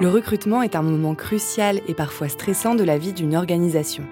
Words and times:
Le 0.00 0.08
recrutement 0.08 0.62
est 0.62 0.76
un 0.76 0.82
moment 0.82 1.14
crucial 1.14 1.82
et 1.86 1.92
parfois 1.92 2.30
stressant 2.30 2.74
de 2.74 2.84
la 2.84 2.96
vie 2.96 3.12
d'une 3.12 3.36
organisation. 3.36 4.04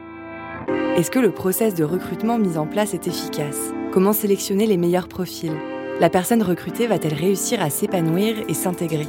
Est-ce 0.98 1.10
que 1.10 1.18
le 1.18 1.30
process 1.30 1.74
de 1.74 1.82
recrutement 1.82 2.36
mis 2.36 2.58
en 2.58 2.66
place 2.66 2.92
est 2.92 3.06
efficace? 3.06 3.72
Comment 3.90 4.12
sélectionner 4.12 4.66
les 4.66 4.76
meilleurs 4.76 5.08
profils? 5.08 5.56
La 5.98 6.10
personne 6.10 6.42
recrutée 6.42 6.86
va-t-elle 6.88 7.14
réussir 7.14 7.62
à 7.62 7.70
s'épanouir 7.70 8.36
et 8.48 8.52
s'intégrer? 8.52 9.06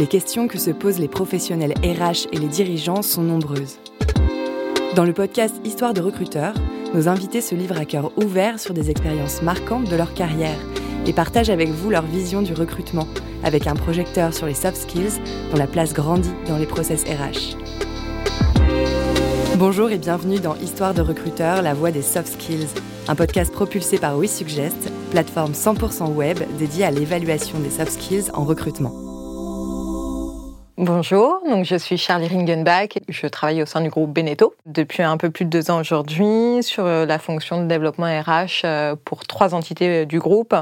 Les 0.00 0.06
questions 0.06 0.48
que 0.48 0.56
se 0.56 0.70
posent 0.70 0.98
les 0.98 1.08
professionnels 1.08 1.74
RH 1.84 2.28
et 2.32 2.38
les 2.38 2.48
dirigeants 2.48 3.02
sont 3.02 3.22
nombreuses. 3.22 3.76
Dans 4.94 5.04
le 5.04 5.12
podcast 5.12 5.56
Histoire 5.66 5.92
de 5.92 6.00
recruteurs, 6.00 6.54
nos 6.94 7.06
invités 7.06 7.42
se 7.42 7.54
livrent 7.54 7.78
à 7.78 7.84
cœur 7.84 8.12
ouvert 8.16 8.58
sur 8.58 8.72
des 8.72 8.88
expériences 8.88 9.42
marquantes 9.42 9.90
de 9.90 9.96
leur 9.96 10.14
carrière 10.14 10.58
et 11.06 11.12
partagent 11.12 11.50
avec 11.50 11.68
vous 11.68 11.90
leur 11.90 12.06
vision 12.06 12.40
du 12.40 12.54
recrutement, 12.54 13.06
avec 13.42 13.66
un 13.66 13.74
projecteur 13.74 14.34
sur 14.34 14.46
les 14.46 14.54
soft 14.54 14.76
skills 14.76 15.20
dont 15.50 15.58
la 15.58 15.66
place 15.66 15.92
grandit 15.92 16.34
dans 16.48 16.58
les 16.58 16.66
process 16.66 17.04
RH. 17.04 17.56
Bonjour 19.58 19.90
et 19.90 19.98
bienvenue 19.98 20.38
dans 20.38 20.54
Histoire 20.56 20.92
de 20.92 21.00
recruteurs, 21.00 21.62
la 21.62 21.72
voix 21.72 21.90
des 21.90 22.02
soft 22.02 22.28
skills, 22.28 22.68
un 23.08 23.14
podcast 23.14 23.52
propulsé 23.52 23.96
par 23.96 24.18
WeSuggest, 24.18 24.90
plateforme 25.10 25.52
100% 25.52 26.12
web 26.12 26.38
dédiée 26.58 26.84
à 26.84 26.90
l'évaluation 26.90 27.58
des 27.60 27.70
soft 27.70 27.92
skills 27.92 28.30
en 28.34 28.44
recrutement. 28.44 29.05
Bonjour, 30.78 31.40
donc 31.48 31.64
je 31.64 31.74
suis 31.76 31.96
Charlie 31.96 32.28
Ringenbach, 32.28 32.98
je 33.08 33.26
travaille 33.28 33.62
au 33.62 33.66
sein 33.66 33.80
du 33.80 33.88
groupe 33.88 34.12
Beneteau 34.12 34.54
depuis 34.66 35.02
un 35.02 35.16
peu 35.16 35.30
plus 35.30 35.46
de 35.46 35.50
deux 35.50 35.70
ans 35.70 35.80
aujourd'hui 35.80 36.62
sur 36.62 36.84
euh, 36.84 37.06
la 37.06 37.18
fonction 37.18 37.62
de 37.62 37.66
développement 37.66 38.04
RH 38.04 38.66
euh, 38.66 38.94
pour 39.02 39.26
trois 39.26 39.54
entités 39.54 40.02
euh, 40.02 40.04
du 40.04 40.18
groupe 40.18 40.54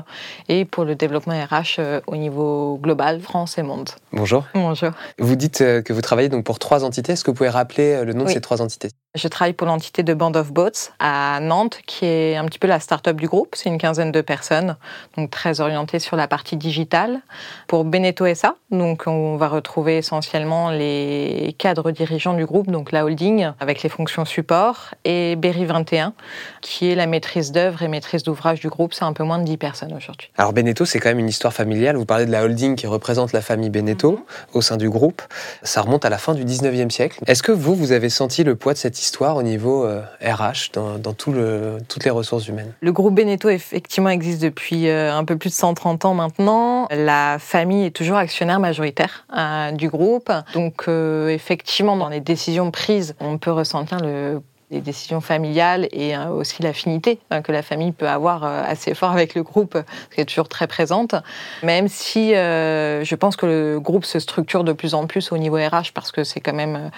et 0.48 0.64
pour 0.66 0.84
le 0.84 0.94
développement 0.94 1.34
RH 1.34 1.80
au 2.06 2.14
niveau 2.14 2.78
global, 2.80 3.20
France 3.20 3.58
et 3.58 3.64
monde. 3.64 3.90
Bonjour. 4.12 4.44
Bonjour. 4.54 4.90
Vous 5.18 5.34
dites 5.34 5.58
que 5.58 5.92
vous 5.92 6.00
travaillez 6.00 6.28
donc 6.28 6.44
pour 6.44 6.60
trois 6.60 6.84
entités, 6.84 7.14
est-ce 7.14 7.24
que 7.24 7.32
vous 7.32 7.36
pouvez 7.36 7.48
rappeler 7.48 8.04
le 8.04 8.12
nom 8.12 8.24
de 8.24 8.30
ces 8.30 8.40
trois 8.40 8.62
entités? 8.62 8.90
Je 9.14 9.28
travaille 9.28 9.52
pour 9.52 9.68
l'entité 9.68 10.02
de 10.02 10.12
Band 10.12 10.32
of 10.34 10.52
Boats 10.52 10.90
à 10.98 11.38
Nantes, 11.40 11.78
qui 11.86 12.04
est 12.04 12.34
un 12.34 12.44
petit 12.46 12.58
peu 12.58 12.66
la 12.66 12.80
start-up 12.80 13.16
du 13.16 13.28
groupe. 13.28 13.54
C'est 13.54 13.68
une 13.68 13.78
quinzaine 13.78 14.10
de 14.10 14.20
personnes, 14.20 14.76
donc 15.16 15.30
très 15.30 15.60
orientée 15.60 16.00
sur 16.00 16.16
la 16.16 16.26
partie 16.26 16.56
digitale. 16.56 17.20
Pour 17.68 17.84
Beneteau 17.84 18.26
SA, 18.34 18.56
donc 18.72 19.04
on 19.06 19.36
va 19.36 19.46
retrouver 19.46 19.98
essentiellement 19.98 20.70
les 20.70 21.54
cadres 21.58 21.92
dirigeants 21.92 22.34
du 22.34 22.44
groupe, 22.44 22.68
donc 22.68 22.90
la 22.90 23.04
holding, 23.04 23.52
avec 23.60 23.84
les 23.84 23.88
fonctions 23.88 24.24
support, 24.24 24.94
et 25.04 25.36
Berry 25.36 25.64
21, 25.64 26.12
qui 26.60 26.90
est 26.90 26.96
la 26.96 27.06
maîtrise 27.06 27.52
d'œuvre 27.52 27.82
et 27.82 27.88
maîtrise 27.88 28.24
d'ouvrage 28.24 28.58
du 28.58 28.68
groupe. 28.68 28.94
C'est 28.94 29.04
un 29.04 29.12
peu 29.12 29.22
moins 29.22 29.38
de 29.38 29.44
10 29.44 29.58
personnes 29.58 29.92
aujourd'hui. 29.92 30.32
Alors 30.36 30.52
Beneteau, 30.52 30.86
c'est 30.86 30.98
quand 30.98 31.10
même 31.10 31.20
une 31.20 31.28
histoire 31.28 31.52
familiale. 31.52 31.94
Vous 31.96 32.04
parlez 32.04 32.26
de 32.26 32.32
la 32.32 32.42
holding 32.42 32.74
qui 32.74 32.88
représente 32.88 33.32
la 33.32 33.42
famille 33.42 33.70
Beneteau 33.70 34.12
mhm. 34.12 34.22
au 34.54 34.60
sein 34.60 34.76
du 34.76 34.90
groupe. 34.90 35.22
Ça 35.62 35.82
remonte 35.82 36.04
à 36.04 36.10
la 36.10 36.18
fin 36.18 36.34
du 36.34 36.44
19e 36.44 36.90
siècle. 36.90 37.20
Est-ce 37.28 37.44
que 37.44 37.52
vous, 37.52 37.76
vous 37.76 37.92
avez 37.92 38.08
senti 38.08 38.42
le 38.42 38.56
poids 38.56 38.72
de 38.72 38.78
cette 38.78 38.98
histoire 38.98 39.03
au 39.20 39.42
niveau 39.42 39.86
RH, 39.86 40.70
euh, 40.76 40.98
dans, 40.98 41.12
tout 41.12 41.32
le, 41.32 41.78
toutes 41.88 42.04
les 42.04 42.10
ressources 42.10 42.48
humaines 42.48 42.72
Le 42.80 42.92
groupe 42.92 43.14
Beneteau, 43.14 43.48
effectivement, 43.48 44.10
existe 44.10 44.42
depuis 44.42 44.88
euh, 44.88 45.14
un 45.14 45.24
peu 45.24 45.36
plus 45.36 45.50
de 45.50 45.54
130 45.54 46.04
ans 46.04 46.14
maintenant. 46.14 46.86
La 46.90 47.38
famille 47.38 47.86
est 47.86 47.90
toujours 47.90 48.16
actionnaire 48.16 48.60
majoritaire 48.60 49.26
euh, 49.36 49.72
du 49.72 49.88
groupe. 49.88 50.30
Donc, 50.54 50.88
effectivement, 50.88 51.96
dans 51.96 52.08
les 52.08 52.20
décisions 52.20 52.70
prises, 52.70 53.14
on 53.20 53.38
peut 53.38 53.52
ressentir 53.52 54.00
le 54.00 54.40
les 54.70 54.80
décisions 54.80 55.20
familiales 55.20 55.88
et 55.92 56.16
aussi 56.16 56.62
l'affinité 56.62 57.18
que 57.44 57.52
la 57.52 57.62
famille 57.62 57.92
peut 57.92 58.08
avoir 58.08 58.44
assez 58.44 58.94
fort 58.94 59.10
avec 59.10 59.34
le 59.34 59.42
groupe, 59.42 59.78
qui 60.12 60.20
est 60.20 60.24
toujours 60.24 60.48
très 60.48 60.66
présente. 60.66 61.14
Même 61.62 61.88
si 61.88 62.30
je 62.30 63.14
pense 63.14 63.36
que 63.36 63.46
le 63.46 63.80
groupe 63.80 64.04
se 64.04 64.18
structure 64.18 64.64
de 64.64 64.72
plus 64.72 64.94
en 64.94 65.06
plus 65.06 65.32
au 65.32 65.38
niveau 65.38 65.56
RH 65.56 65.92
parce 65.94 66.12
que 66.12 66.24
c'est 66.24 66.40
quand 66.40 66.54
même 66.54 66.90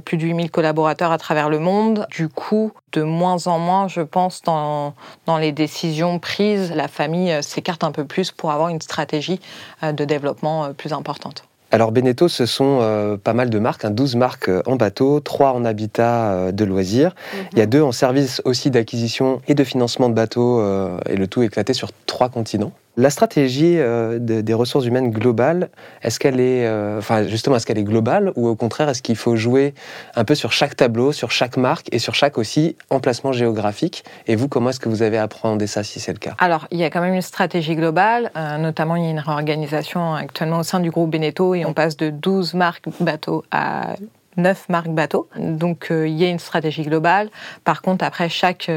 plus 0.00 0.16
de 0.16 0.24
8000 0.24 0.50
collaborateurs 0.50 1.12
à 1.12 1.18
travers 1.18 1.48
le 1.48 1.58
monde. 1.58 2.06
Du 2.10 2.28
coup, 2.28 2.72
de 2.92 3.02
moins 3.02 3.46
en 3.46 3.58
moins, 3.58 3.88
je 3.88 4.00
pense, 4.00 4.42
dans, 4.42 4.94
les 5.38 5.52
décisions 5.52 6.18
prises, 6.18 6.72
la 6.74 6.88
famille 6.88 7.32
euh, 7.32 7.42
s'écarte 7.42 7.84
un 7.84 7.92
peu 7.92 8.04
plus 8.04 8.30
pour 8.30 8.50
avoir 8.52 8.68
une 8.68 8.80
stratégie 8.80 9.40
euh, 9.82 9.92
de 9.92 10.04
développement 10.04 10.64
euh, 10.64 10.72
plus 10.72 10.92
importante. 10.92 11.44
Alors 11.76 11.92
Beneteau, 11.92 12.28
ce 12.28 12.46
sont 12.46 13.18
pas 13.22 13.34
mal 13.34 13.50
de 13.50 13.58
marques, 13.58 13.86
12 13.86 14.14
hein, 14.14 14.18
marques 14.18 14.50
en 14.64 14.76
bateau, 14.76 15.20
3 15.20 15.52
en 15.52 15.66
habitat 15.66 16.50
de 16.50 16.64
loisirs. 16.64 17.14
Il 17.52 17.58
y 17.58 17.60
a 17.60 17.66
deux 17.66 17.82
en 17.82 17.92
service 17.92 18.40
aussi 18.46 18.70
d'acquisition 18.70 19.42
et 19.46 19.54
de 19.54 19.62
financement 19.62 20.08
de 20.08 20.14
bateaux, 20.14 20.62
et 21.04 21.16
le 21.16 21.26
tout 21.26 21.42
éclaté 21.42 21.74
sur 21.74 21.90
trois 22.06 22.30
continents. 22.30 22.72
La 22.98 23.10
stratégie 23.10 23.74
euh, 23.78 24.18
des 24.18 24.54
ressources 24.54 24.86
humaines 24.86 25.10
globales, 25.10 25.68
est-ce 26.02 26.18
qu'elle 26.18 26.40
est, 26.40 26.66
euh, 26.66 26.96
enfin 26.98 27.24
justement, 27.24 27.56
est-ce 27.56 27.66
qu'elle 27.66 27.76
est 27.76 27.84
globale 27.84 28.32
ou 28.36 28.48
au 28.48 28.56
contraire, 28.56 28.88
est-ce 28.88 29.02
qu'il 29.02 29.16
faut 29.16 29.36
jouer 29.36 29.74
un 30.14 30.24
peu 30.24 30.34
sur 30.34 30.50
chaque 30.52 30.76
tableau, 30.76 31.12
sur 31.12 31.30
chaque 31.30 31.58
marque 31.58 31.88
et 31.92 31.98
sur 31.98 32.14
chaque 32.14 32.38
aussi 32.38 32.74
emplacement 32.88 33.32
géographique? 33.32 34.02
Et 34.26 34.34
vous, 34.34 34.48
comment 34.48 34.70
est-ce 34.70 34.80
que 34.80 34.88
vous 34.88 35.02
avez 35.02 35.18
appréhendé 35.18 35.66
ça 35.66 35.84
si 35.84 36.00
c'est 36.00 36.14
le 36.14 36.18
cas? 36.18 36.36
Alors, 36.38 36.68
il 36.70 36.78
y 36.78 36.84
a 36.84 36.90
quand 36.90 37.02
même 37.02 37.12
une 37.12 37.20
stratégie 37.20 37.76
globale, 37.76 38.30
euh, 38.34 38.56
notamment 38.56 38.96
il 38.96 39.04
y 39.04 39.08
a 39.08 39.10
une 39.10 39.20
réorganisation 39.20 40.14
actuellement 40.14 40.60
au 40.60 40.62
sein 40.62 40.80
du 40.80 40.90
groupe 40.90 41.10
Beneteau 41.10 41.54
et 41.54 41.66
on 41.66 41.74
passe 41.74 41.98
de 41.98 42.08
12 42.08 42.54
marques 42.54 42.88
bateaux 43.00 43.44
à 43.50 43.96
9 44.38 44.70
marques 44.70 44.88
bateaux. 44.88 45.28
Donc, 45.36 45.88
il 45.90 46.16
y 46.16 46.24
a 46.24 46.28
une 46.28 46.38
stratégie 46.38 46.82
globale. 46.82 47.28
Par 47.62 47.82
contre, 47.82 48.06
après, 48.06 48.30
chaque 48.30 48.70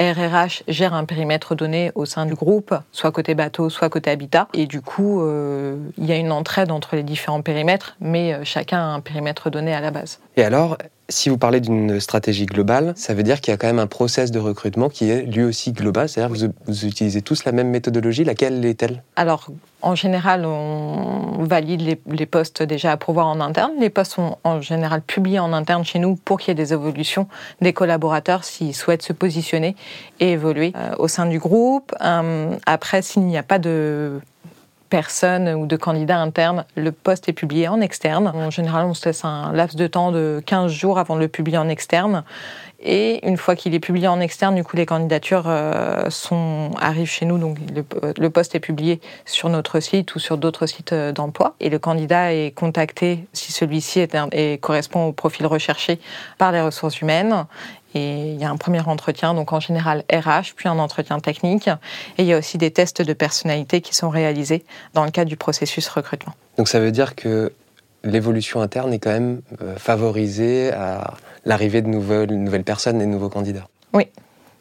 RRH 0.00 0.62
gère 0.68 0.94
un 0.94 1.04
périmètre 1.04 1.54
donné 1.54 1.92
au 1.94 2.04
sein 2.04 2.26
du 2.26 2.34
groupe, 2.34 2.74
soit 2.92 3.12
côté 3.12 3.34
bateau, 3.34 3.70
soit 3.70 3.88
côté 3.88 4.10
habitat. 4.10 4.48
Et 4.54 4.66
du 4.66 4.80
coup, 4.80 5.22
euh, 5.22 5.76
il 5.98 6.06
y 6.06 6.12
a 6.12 6.16
une 6.16 6.32
entraide 6.32 6.70
entre 6.70 6.96
les 6.96 7.02
différents 7.02 7.42
périmètres, 7.42 7.96
mais 8.00 8.34
euh, 8.34 8.40
chacun 8.44 8.78
a 8.78 8.94
un 8.94 9.00
périmètre 9.00 9.50
donné 9.50 9.74
à 9.74 9.80
la 9.80 9.90
base. 9.90 10.20
Et 10.36 10.44
alors, 10.44 10.76
si 11.08 11.28
vous 11.28 11.38
parlez 11.38 11.60
d'une 11.60 12.00
stratégie 12.00 12.46
globale, 12.46 12.92
ça 12.96 13.14
veut 13.14 13.22
dire 13.22 13.40
qu'il 13.40 13.52
y 13.52 13.54
a 13.54 13.56
quand 13.56 13.66
même 13.66 13.78
un 13.78 13.86
process 13.86 14.30
de 14.30 14.38
recrutement 14.38 14.88
qui 14.88 15.08
est 15.08 15.22
lui 15.22 15.44
aussi 15.44 15.72
global, 15.72 16.08
c'est-à-dire 16.08 16.36
que 16.36 16.52
vous, 16.66 16.84
utilisez 16.84 17.22
tous 17.22 17.44
la 17.44 17.52
même 17.52 17.68
méthodologie, 17.68 18.24
laquelle 18.24 18.64
est-elle? 18.64 19.02
Alors, 19.14 19.48
en 19.86 19.94
général, 19.94 20.44
on 20.44 21.44
valide 21.44 21.80
les, 22.06 22.26
postes 22.26 22.60
déjà 22.64 22.90
à 22.90 22.96
pourvoir 22.96 23.28
en 23.28 23.40
interne. 23.40 23.70
Les 23.78 23.88
postes 23.88 24.14
sont 24.14 24.36
en 24.42 24.60
général 24.60 25.00
publiés 25.00 25.38
en 25.38 25.52
interne 25.52 25.84
chez 25.84 26.00
nous 26.00 26.16
pour 26.16 26.40
qu'il 26.40 26.48
y 26.48 26.50
ait 26.50 26.54
des 26.54 26.72
évolutions 26.72 27.28
des 27.60 27.72
collaborateurs 27.72 28.42
s'ils 28.42 28.74
souhaitent 28.74 29.04
se 29.04 29.12
positionner 29.12 29.76
et 30.18 30.32
évoluer 30.32 30.72
euh, 30.74 30.90
au 30.98 31.06
sein 31.06 31.26
du 31.26 31.38
groupe. 31.38 31.94
Euh, 32.00 32.56
après, 32.66 33.00
s'il 33.00 33.22
n'y 33.26 33.38
a 33.38 33.44
pas 33.44 33.60
de 33.60 34.20
personne 34.90 35.48
ou 35.50 35.66
de 35.66 35.76
candidat 35.76 36.18
interne, 36.18 36.64
le 36.74 36.90
poste 36.90 37.28
est 37.28 37.32
publié 37.32 37.68
en 37.68 37.80
externe. 37.80 38.32
En 38.34 38.50
général, 38.50 38.86
on 38.86 38.94
se 38.94 39.06
laisse 39.06 39.24
un 39.24 39.52
laps 39.52 39.76
de 39.76 39.86
temps 39.86 40.10
de 40.10 40.42
15 40.46 40.72
jours 40.72 40.98
avant 40.98 41.14
de 41.14 41.20
le 41.20 41.28
publier 41.28 41.58
en 41.58 41.68
externe. 41.68 42.24
Et 42.80 43.26
une 43.26 43.36
fois 43.36 43.56
qu'il 43.56 43.74
est 43.74 43.80
publié 43.80 44.06
en 44.06 44.20
externe, 44.20 44.54
du 44.54 44.62
coup, 44.62 44.76
les 44.76 44.86
candidatures 44.86 45.44
euh, 45.46 46.08
arrivent 46.78 47.10
chez 47.10 47.24
nous. 47.24 47.38
Donc, 47.38 47.58
le, 48.18 48.30
poste 48.30 48.54
est 48.54 48.60
publié 48.60 49.00
sur 49.24 49.48
notre 49.48 49.80
site 49.80 50.14
ou 50.14 50.18
sur 50.18 50.36
d'autres 50.36 50.66
sites 50.66 50.92
euh, 50.92 51.12
d'emploi. 51.12 51.54
Et 51.60 51.70
le 51.70 51.78
candidat 51.78 52.34
est 52.34 52.54
contacté, 52.54 53.26
si 53.32 53.52
celui-ci 53.52 54.06
correspond 54.60 55.06
au 55.06 55.12
profil 55.12 55.46
recherché, 55.46 55.98
par 56.38 56.52
les 56.52 56.60
ressources 56.60 57.00
humaines. 57.00 57.46
Et 57.94 58.32
il 58.32 58.40
y 58.40 58.44
a 58.44 58.50
un 58.50 58.58
premier 58.58 58.80
entretien, 58.80 59.32
donc 59.32 59.54
en 59.54 59.60
général 59.60 60.04
RH, 60.12 60.52
puis 60.54 60.68
un 60.68 60.78
entretien 60.78 61.18
technique. 61.18 61.68
Et 62.18 62.22
il 62.22 62.26
y 62.26 62.34
a 62.34 62.38
aussi 62.38 62.58
des 62.58 62.70
tests 62.70 63.00
de 63.00 63.12
personnalité 63.14 63.80
qui 63.80 63.94
sont 63.94 64.10
réalisés 64.10 64.64
dans 64.92 65.04
le 65.04 65.10
cadre 65.10 65.30
du 65.30 65.38
processus 65.38 65.88
recrutement. 65.88 66.34
Donc 66.58 66.68
ça 66.68 66.78
veut 66.78 66.92
dire 66.92 67.14
que 67.14 67.52
l'évolution 68.06 68.60
interne 68.60 68.92
est 68.92 68.98
quand 68.98 69.10
même 69.10 69.40
euh, 69.62 69.76
favorisée 69.76 70.72
à 70.72 71.14
l'arrivée 71.44 71.82
de 71.82 71.88
nouvelles, 71.88 72.30
nouvelles 72.30 72.64
personnes 72.64 73.00
et 73.00 73.04
de 73.04 73.10
nouveaux 73.10 73.28
candidats. 73.28 73.68
Oui. 73.92 74.08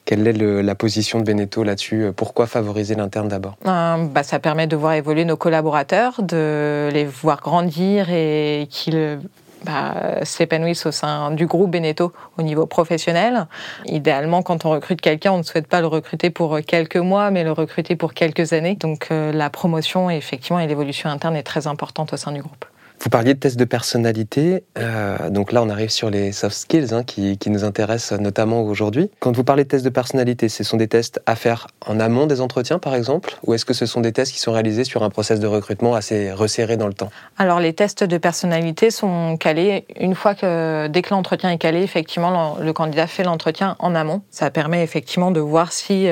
Quelle 0.06 0.28
est 0.28 0.34
la 0.34 0.76
position 0.76 1.20
de 1.20 1.24
Beneteau 1.24 1.64
là-dessus? 1.64 2.12
Pourquoi 2.16 2.46
favoriser 2.46 2.94
l'interne 2.94 3.28
d'abord? 3.28 3.56
Euh, 3.66 4.06
bah, 4.06 4.22
Ça 4.22 4.38
permet 4.38 4.68
de 4.68 4.76
voir 4.76 4.94
évoluer 4.94 5.26
nos 5.26 5.36
collaborateurs, 5.36 6.22
de 6.22 6.90
les 6.94 7.06
voir 7.06 7.42
grandir 7.42 8.12
et 8.12 8.68
qu'ils 8.70 9.20
bah, 9.66 10.24
s'épanouissent 10.24 10.86
au 10.86 10.92
sein 10.92 11.32
du 11.32 11.48
groupe 11.48 11.72
Beneteau 11.72 12.14
au 12.38 12.44
niveau 12.44 12.68
professionnel. 12.68 13.48
Idéalement, 13.86 14.44
quand 14.44 14.64
on 14.66 14.70
recrute 14.70 15.02
quelqu'un, 15.02 15.32
on 15.32 15.40
ne 15.40 15.44
souhaite 15.44 15.68
pas 15.68 15.82
le 15.82 15.88
recruter 15.88 16.30
pour 16.30 16.60
quelques 16.62 16.98
mois, 16.98 17.32
mais 17.32 17.44
le 17.44 17.52
recruter 17.52 17.96
pour 17.96 18.14
quelques 18.14 18.54
années. 18.54 18.76
Donc 18.76 19.08
euh, 19.10 19.32
la 19.32 19.50
promotion, 19.50 20.12
effectivement, 20.12 20.60
et 20.60 20.68
l'évolution 20.68 21.10
interne 21.10 21.36
est 21.36 21.44
très 21.44 21.66
importante 21.66 22.14
au 22.14 22.18
sein 22.18 22.32
du 22.32 22.44
groupe. 22.44 22.66
Vous 23.06 23.12
parliez 23.12 23.36
de 23.36 23.40
tests 23.40 23.60
de 23.60 23.66
personnalité. 23.66 24.64
Euh, 24.80 25.30
donc 25.30 25.52
là, 25.52 25.62
on 25.62 25.70
arrive 25.70 25.92
sur 25.92 26.10
les 26.10 26.32
soft 26.32 26.56
skills 26.56 26.92
hein, 26.92 27.04
qui, 27.04 27.38
qui, 27.38 27.52
nous 27.52 27.64
intéressent 27.64 28.20
notamment 28.20 28.64
aujourd'hui. 28.64 29.12
Quand 29.20 29.32
vous 29.32 29.44
parlez 29.44 29.64
de 29.64 29.70
tests 29.70 29.86
de 29.86 29.92
personnalité, 29.92 30.50
ce 30.50 30.64
sont 30.64 30.76
des 30.76 30.88
tests 30.88 31.22
à 31.28 31.36
faire 31.36 31.68
en 31.86 32.00
amont 32.00 32.26
des 32.26 32.42
entretiens, 32.42 32.80
par 32.80 32.96
exemple 32.96 33.38
Ou 33.44 33.54
est-ce 33.54 33.64
que 33.64 33.76
ce 33.76 33.86
sont 33.86 34.02
des 34.02 34.12
tests 34.12 34.34
qui 34.34 34.40
sont 34.40 34.54
réalisés 34.54 34.86
sur 34.86 35.04
un 35.04 35.12
process 35.12 35.40
de 35.40 35.46
recrutement 35.46 35.94
assez 35.94 36.32
resserré 36.32 36.78
dans 36.78 36.88
le 36.88 36.96
temps? 36.96 37.12
Alors, 37.38 37.60
les 37.60 37.74
tests 37.74 38.04
de 38.04 38.18
personnalité 38.18 38.90
sont 38.90 39.38
calés 39.38 39.86
une 40.00 40.16
fois 40.16 40.34
que, 40.34 40.88
dès 40.88 41.04
que 41.04 41.14
l'entretien 41.14 41.52
est 41.52 41.60
calé, 41.60 41.84
effectivement, 41.84 42.58
le, 42.60 42.74
candidat 42.74 43.06
fait 43.06 43.24
l'entretien 43.24 43.76
en 43.78 43.94
amont. 43.94 44.24
Ça 44.32 44.50
permet 44.50 44.82
effectivement 44.82 45.30
de 45.30 45.40
voir 45.40 45.74
si 45.74 46.08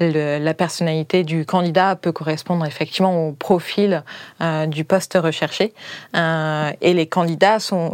euh, 0.00 0.38
la 0.38 0.54
personnalité 0.54 1.24
du 1.24 1.44
candidat 1.46 1.96
peut 1.96 2.12
correspondre 2.12 2.64
effectivement 2.66 3.28
au 3.28 3.32
profil 3.32 4.02
du 4.68 4.84
poste 4.84 5.18
recherché. 5.20 5.72
et 6.14 6.92
les 6.94 7.06
candidats 7.06 7.58
sont 7.58 7.92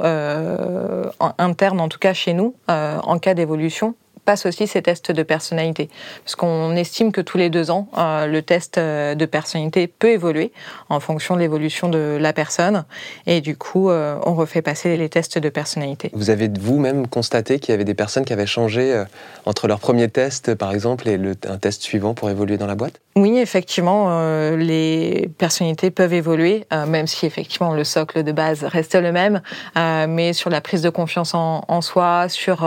internes, 1.38 1.81
en 1.81 1.88
tout 1.88 1.99
cas 1.99 2.12
chez 2.12 2.32
nous, 2.32 2.54
en 2.69 3.19
cas 3.19 3.34
d'évolution, 3.34 3.94
passe 4.24 4.46
aussi 4.46 4.66
ces 4.66 4.82
tests 4.82 5.10
de 5.10 5.22
personnalité. 5.22 5.88
Parce 6.24 6.36
qu'on 6.36 6.74
estime 6.76 7.12
que 7.12 7.20
tous 7.20 7.38
les 7.38 7.50
deux 7.50 7.70
ans, 7.70 7.88
euh, 7.98 8.26
le 8.26 8.42
test 8.42 8.78
euh, 8.78 9.14
de 9.14 9.26
personnalité 9.26 9.86
peut 9.86 10.10
évoluer 10.10 10.52
en 10.88 11.00
fonction 11.00 11.34
de 11.34 11.40
l'évolution 11.40 11.88
de 11.88 12.19
la 12.20 12.32
personne. 12.32 12.84
Et 13.26 13.40
du 13.40 13.56
coup, 13.56 13.90
euh, 13.90 14.16
on 14.24 14.34
refait 14.34 14.62
passer 14.62 14.96
les 14.96 15.08
tests 15.08 15.38
de 15.38 15.48
personnalité. 15.48 16.10
Vous 16.12 16.30
avez 16.30 16.48
vous-même 16.48 17.08
constaté 17.08 17.58
qu'il 17.58 17.72
y 17.72 17.74
avait 17.74 17.84
des 17.84 17.94
personnes 17.94 18.24
qui 18.24 18.32
avaient 18.32 18.46
changé 18.46 19.02
entre 19.46 19.66
leur 19.66 19.80
premier 19.80 20.08
test, 20.08 20.54
par 20.54 20.72
exemple, 20.72 21.08
et 21.08 21.16
le, 21.16 21.34
un 21.48 21.58
test 21.58 21.82
suivant 21.82 22.14
pour 22.14 22.30
évoluer 22.30 22.58
dans 22.58 22.66
la 22.66 22.74
boîte? 22.74 23.00
Oui, 23.16 23.38
effectivement, 23.38 24.56
les 24.56 25.28
personnalités 25.36 25.90
peuvent 25.90 26.14
évoluer, 26.14 26.64
même 26.86 27.06
si 27.06 27.26
effectivement 27.26 27.74
le 27.74 27.84
socle 27.84 28.22
de 28.22 28.32
base 28.32 28.64
reste 28.64 28.94
le 28.94 29.12
même. 29.12 29.42
mais 29.76 30.32
sur 30.32 30.48
la 30.50 30.60
prise 30.60 30.82
de 30.82 30.90
confiance 30.90 31.34
en, 31.34 31.64
en 31.69 31.80
soi, 31.82 32.28
sur 32.28 32.64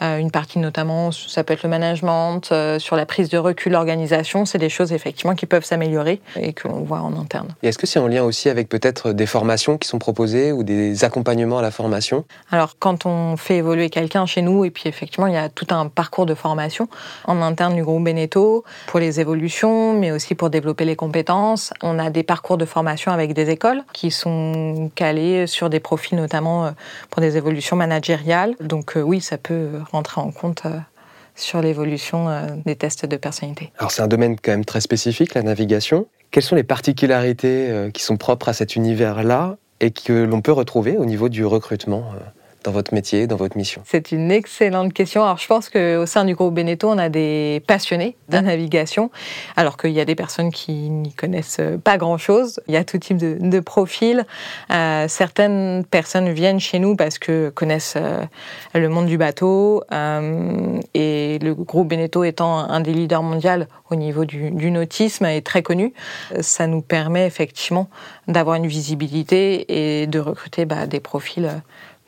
une 0.00 0.30
partie 0.30 0.58
notamment 0.58 0.85
ça 1.12 1.44
peut 1.44 1.54
être 1.54 1.62
le 1.62 1.68
management, 1.68 2.40
euh, 2.52 2.78
sur 2.78 2.96
la 2.96 3.06
prise 3.06 3.28
de 3.28 3.38
recul, 3.38 3.72
l'organisation, 3.72 4.44
c'est 4.44 4.58
des 4.58 4.68
choses 4.68 4.92
effectivement 4.92 5.34
qui 5.34 5.46
peuvent 5.46 5.64
s'améliorer 5.64 6.20
et 6.36 6.52
que 6.52 6.68
l'on 6.68 6.80
voit 6.80 7.00
en 7.00 7.16
interne. 7.16 7.48
Et 7.62 7.68
est-ce 7.68 7.78
que 7.78 7.86
c'est 7.86 7.98
en 7.98 8.06
lien 8.06 8.22
aussi 8.22 8.48
avec 8.48 8.68
peut-être 8.68 9.12
des 9.12 9.26
formations 9.26 9.78
qui 9.78 9.88
sont 9.88 9.98
proposées 9.98 10.52
ou 10.52 10.62
des 10.62 11.04
accompagnements 11.04 11.58
à 11.58 11.62
la 11.62 11.70
formation? 11.70 12.24
Alors 12.50 12.76
quand 12.78 13.06
on 13.06 13.36
fait 13.36 13.56
évoluer 13.56 13.90
quelqu'un 13.90 14.26
chez 14.26 14.42
nous, 14.42 14.64
et 14.64 14.70
puis 14.70 14.88
effectivement 14.88 15.26
il 15.26 15.34
y 15.34 15.38
a 15.38 15.48
tout 15.48 15.66
un 15.70 15.88
parcours 15.88 16.26
de 16.26 16.34
formation 16.34 16.88
en 17.26 17.42
interne 17.42 17.74
du 17.74 17.82
groupe 17.82 18.04
Beneteau 18.04 18.64
pour 18.86 19.00
les 19.00 19.20
évolutions, 19.20 19.98
mais 19.98 20.12
aussi 20.12 20.34
pour 20.34 20.50
développer 20.50 20.84
les 20.84 20.96
compétences. 20.96 21.72
On 21.82 21.98
a 21.98 22.10
des 22.10 22.22
parcours 22.22 22.56
de 22.56 22.64
formation 22.64 23.12
avec 23.12 23.32
des 23.32 23.50
écoles 23.50 23.82
qui 23.92 24.10
sont 24.10 24.90
calés 24.94 25.46
sur 25.46 25.70
des 25.70 25.80
profils 25.80 26.16
notamment 26.16 26.66
euh, 26.66 26.70
pour 27.10 27.20
des 27.20 27.36
évolutions 27.36 27.76
managériales. 27.76 28.54
Donc 28.60 28.96
euh, 28.96 29.00
oui, 29.00 29.20
ça 29.20 29.38
peut 29.38 29.68
rentrer 29.92 30.20
en 30.20 30.30
compte 30.30 30.62
sur 31.36 31.60
l'évolution 31.60 32.28
euh, 32.28 32.46
des 32.64 32.76
tests 32.76 33.06
de 33.06 33.16
personnalité. 33.16 33.72
Alors 33.78 33.90
c'est 33.90 34.02
un 34.02 34.08
domaine 34.08 34.36
quand 34.42 34.52
même 34.52 34.64
très 34.64 34.80
spécifique, 34.80 35.34
la 35.34 35.42
navigation. 35.42 36.08
Quelles 36.30 36.42
sont 36.42 36.56
les 36.56 36.64
particularités 36.64 37.70
euh, 37.70 37.90
qui 37.90 38.02
sont 38.02 38.16
propres 38.16 38.48
à 38.48 38.52
cet 38.52 38.74
univers-là 38.74 39.56
et 39.80 39.90
que 39.90 40.24
l'on 40.24 40.40
peut 40.40 40.52
retrouver 40.52 40.96
au 40.96 41.04
niveau 41.04 41.28
du 41.28 41.44
recrutement 41.44 42.10
euh 42.14 42.24
dans 42.66 42.72
votre 42.72 42.92
métier, 42.92 43.28
dans 43.28 43.36
votre 43.36 43.56
mission 43.56 43.82
C'est 43.86 44.10
une 44.10 44.32
excellente 44.32 44.92
question. 44.92 45.22
Alors, 45.22 45.38
je 45.38 45.46
pense 45.46 45.70
qu'au 45.70 46.04
sein 46.04 46.24
du 46.24 46.34
groupe 46.34 46.52
Beneteau, 46.52 46.90
on 46.90 46.98
a 46.98 47.08
des 47.08 47.62
passionnés 47.66 48.16
de 48.28 48.38
navigation, 48.38 49.10
alors 49.56 49.76
qu'il 49.76 49.92
y 49.92 50.00
a 50.00 50.04
des 50.04 50.16
personnes 50.16 50.50
qui 50.50 50.72
n'y 50.90 51.12
connaissent 51.12 51.60
pas 51.84 51.96
grand-chose. 51.96 52.60
Il 52.66 52.74
y 52.74 52.76
a 52.76 52.82
tout 52.82 52.98
type 52.98 53.18
de, 53.18 53.38
de 53.40 53.60
profils. 53.60 54.26
Euh, 54.72 55.06
certaines 55.08 55.84
personnes 55.84 56.30
viennent 56.30 56.58
chez 56.58 56.80
nous 56.80 56.96
parce 56.96 57.18
que 57.18 57.50
connaissent 57.50 57.94
euh, 57.96 58.24
le 58.74 58.88
monde 58.88 59.06
du 59.06 59.16
bateau 59.16 59.84
euh, 59.92 60.80
et 60.94 61.38
le 61.40 61.54
groupe 61.54 61.88
Beneteau 61.88 62.24
étant 62.24 62.58
un 62.58 62.80
des 62.80 62.92
leaders 62.92 63.22
mondiaux 63.22 63.36
au 63.90 63.94
niveau 63.94 64.24
du, 64.24 64.50
du 64.50 64.72
nautisme 64.72 65.26
est 65.26 65.46
très 65.46 65.62
connu. 65.62 65.92
Ça 66.40 66.66
nous 66.66 66.82
permet 66.82 67.26
effectivement 67.26 67.88
d'avoir 68.26 68.56
une 68.56 68.66
visibilité 68.66 70.00
et 70.00 70.08
de 70.08 70.18
recruter 70.18 70.64
bah, 70.64 70.88
des 70.88 70.98
profils 70.98 71.48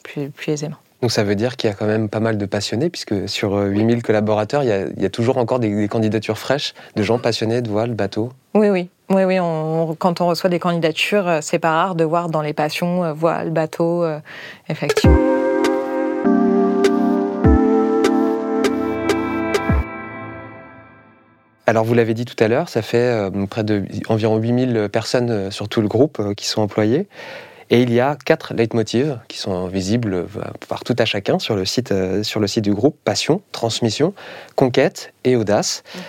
plus, 0.08 0.52
aisément. 0.52 0.76
Donc 1.00 1.12
ça 1.12 1.22
veut 1.22 1.36
dire 1.36 1.56
qu'il 1.56 1.70
y 1.70 1.72
a 1.72 1.76
quand 1.76 1.86
même 1.86 2.08
pas 2.08 2.18
mal 2.18 2.38
de 2.38 2.46
passionnés, 2.46 2.90
puisque 2.90 3.28
sur 3.28 3.54
8000 3.54 3.98
euh, 3.98 4.00
collaborateurs, 4.00 4.64
il 4.64 4.68
y, 4.98 5.06
a, 5.06 5.10
toujours 5.10 5.38
encore 5.38 5.60
des, 5.60 5.86
candidatures 5.86 6.38
fraîches 6.38 6.74
de 6.96 7.02
gens 7.04 7.18
passionnés 7.18 7.62
de 7.62 7.68
voile, 7.68 7.94
bateau. 7.94 8.32
Oui, 8.54 8.68
oui. 8.68 8.90
Oui, 9.10 9.24
oui, 9.24 9.36
quand 9.98 10.20
on 10.20 10.26
reçoit 10.26 10.50
des 10.50 10.58
candidatures, 10.58 11.26
euh, 11.26 11.38
c'est 11.40 11.60
pas 11.60 11.70
rare 11.70 11.94
de 11.94 12.04
voir 12.04 12.28
dans 12.28 12.42
les 12.42 12.52
passions 12.52 13.04
euh, 13.04 13.12
voile, 13.12 13.50
bateau, 13.50 14.04
effectivement. 14.68 15.16
Alors 21.66 21.84
vous 21.84 21.92
l'avez 21.92 22.14
dit 22.14 22.24
tout 22.24 22.42
à 22.42 22.48
l'heure, 22.48 22.70
ça 22.70 22.80
fait 22.80 23.30
près 23.50 23.62
de 23.62 23.84
environ 24.08 24.38
8000 24.38 24.88
personnes 24.90 25.50
sur 25.50 25.68
tout 25.68 25.82
le 25.82 25.88
groupe 25.88 26.34
qui 26.34 26.46
sont 26.46 26.62
employées. 26.62 27.08
Et 27.70 27.82
il 27.82 27.92
y 27.92 28.00
a 28.00 28.16
quatre 28.16 28.54
leitmotivs 28.54 29.18
qui 29.28 29.38
sont 29.38 29.66
visibles 29.66 30.14
euh, 30.14 30.26
par 30.68 30.84
tout 30.84 30.96
à 30.98 31.04
chacun 31.04 31.38
sur 31.38 31.54
le 31.54 31.64
site, 31.64 31.92
euh, 31.92 32.22
sur 32.22 32.40
le 32.40 32.46
site 32.46 32.64
du 32.64 32.72
groupe 32.72 32.96
passion, 33.04 33.42
transmission, 33.52 34.14
conquête 34.56 35.12
et 35.24 35.36
audace. 35.36 35.82
Mhm. 35.94 36.00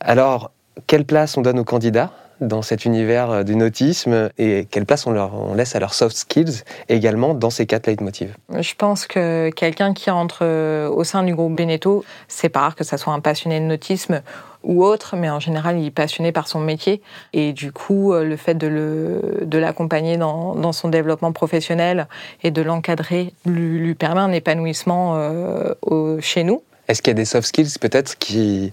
Alors, 0.00 0.50
quelle 0.86 1.04
place 1.04 1.36
on 1.36 1.42
donne 1.42 1.58
aux 1.58 1.64
candidats 1.64 2.12
dans 2.40 2.62
cet 2.62 2.86
univers 2.86 3.30
euh, 3.30 3.42
du 3.42 3.56
nautisme 3.56 4.30
et 4.38 4.66
quelle 4.70 4.86
place 4.86 5.06
on, 5.06 5.10
leur, 5.10 5.34
on 5.34 5.54
laisse 5.54 5.76
à 5.76 5.80
leurs 5.80 5.92
soft 5.92 6.16
skills 6.16 6.62
également 6.88 7.34
dans 7.34 7.50
ces 7.50 7.66
quatre 7.66 7.88
leitmotivs? 7.88 8.34
Je 8.58 8.74
pense 8.74 9.06
que 9.06 9.50
quelqu'un 9.50 9.92
qui 9.92 10.10
entre 10.10 10.88
au 10.88 11.04
sein 11.04 11.24
du 11.24 11.34
groupe 11.34 11.54
Beneteau, 11.54 12.04
c'est 12.26 12.48
pas 12.48 12.60
rare 12.60 12.74
que 12.74 12.84
ça 12.84 12.96
soit 12.96 13.12
un 13.12 13.20
passionné 13.20 13.60
de 13.60 13.66
nautisme 13.66 14.22
ou 14.62 14.84
autre, 14.84 15.16
mais 15.16 15.30
en 15.30 15.40
général, 15.40 15.78
il 15.78 15.86
est 15.86 15.90
passionné 15.90 16.32
par 16.32 16.48
son 16.48 16.60
métier. 16.60 17.02
Et 17.32 17.52
du 17.52 17.72
coup, 17.72 18.12
euh, 18.12 18.24
le 18.24 18.36
fait 18.36 18.56
de 18.56 19.58
l'accompagner 19.58 20.16
dans, 20.16 20.54
dans, 20.54 20.72
son 20.72 20.88
développement 20.88 21.32
professionnel 21.32 22.08
et 22.42 22.50
de 22.50 22.62
l'encadrer 22.62 23.32
lui, 23.44 23.94
permet 23.94 24.20
un 24.20 24.32
épanouissement 24.32 25.14
euh, 25.16 26.20
chez 26.20 26.44
nous. 26.44 26.62
Est-ce 26.88 27.02
qu'il 27.02 27.10
y 27.10 27.12
a 27.12 27.14
des 27.14 27.24
soft 27.24 27.46
skills 27.46 27.78
peut-être 27.80 28.18
qui, 28.18 28.72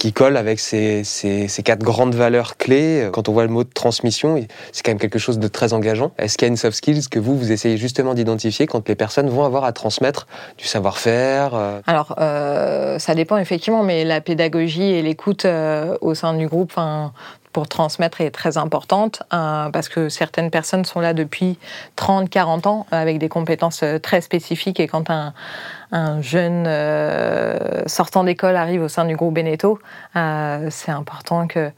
qui 0.00 0.14
colle 0.14 0.38
avec 0.38 0.60
ces, 0.60 1.04
ces, 1.04 1.62
quatre 1.62 1.82
grandes 1.82 2.14
valeurs 2.14 2.56
clés. 2.56 3.10
Quand 3.12 3.28
on 3.28 3.32
voit 3.32 3.42
le 3.42 3.50
mot 3.50 3.64
de 3.64 3.68
transmission, 3.68 4.42
c'est 4.72 4.82
quand 4.82 4.92
même 4.92 4.98
quelque 4.98 5.18
chose 5.18 5.38
de 5.38 5.46
très 5.46 5.74
engageant. 5.74 6.12
Est-ce 6.16 6.38
qu'il 6.38 6.46
y 6.46 6.48
a 6.48 6.52
une 6.52 6.56
soft 6.56 6.74
skills 6.74 7.08
que 7.10 7.18
vous, 7.18 7.36
vous 7.36 7.52
essayez 7.52 7.76
justement 7.76 8.14
d'identifier 8.14 8.66
quand 8.66 8.88
les 8.88 8.94
personnes 8.94 9.28
vont 9.28 9.44
avoir 9.44 9.64
à 9.64 9.72
transmettre 9.72 10.26
du 10.56 10.64
savoir-faire 10.64 11.54
euh 11.54 11.80
Alors, 11.86 12.14
euh, 12.18 12.98
ça 12.98 13.14
dépend 13.14 13.36
effectivement, 13.36 13.82
mais 13.82 14.04
la 14.06 14.22
pédagogie 14.22 14.84
et 14.84 15.02
l'écoute 15.02 15.44
euh, 15.44 15.94
au 16.00 16.14
sein 16.14 16.32
du 16.32 16.46
groupe, 16.46 16.72
pour 17.52 17.68
transmettre 17.68 18.20
est 18.20 18.30
très 18.30 18.58
importante 18.58 19.22
euh, 19.32 19.70
parce 19.70 19.88
que 19.88 20.08
certaines 20.08 20.50
personnes 20.50 20.84
sont 20.84 21.00
là 21.00 21.14
depuis 21.14 21.58
30, 21.96 22.30
40 22.30 22.66
ans 22.66 22.86
avec 22.90 23.18
des 23.18 23.28
compétences 23.28 23.82
euh, 23.82 23.98
très 23.98 24.20
spécifiques. 24.20 24.78
Et 24.80 24.86
quand 24.86 25.10
un, 25.10 25.32
un 25.90 26.22
jeune 26.22 26.64
euh, 26.66 27.82
sortant 27.86 28.24
d'école 28.24 28.56
arrive 28.56 28.82
au 28.82 28.88
sein 28.88 29.04
du 29.04 29.16
groupe 29.16 29.34
Beneteau, 29.34 29.78
c'est 30.14 30.92
important 30.92 31.46
que 31.46 31.70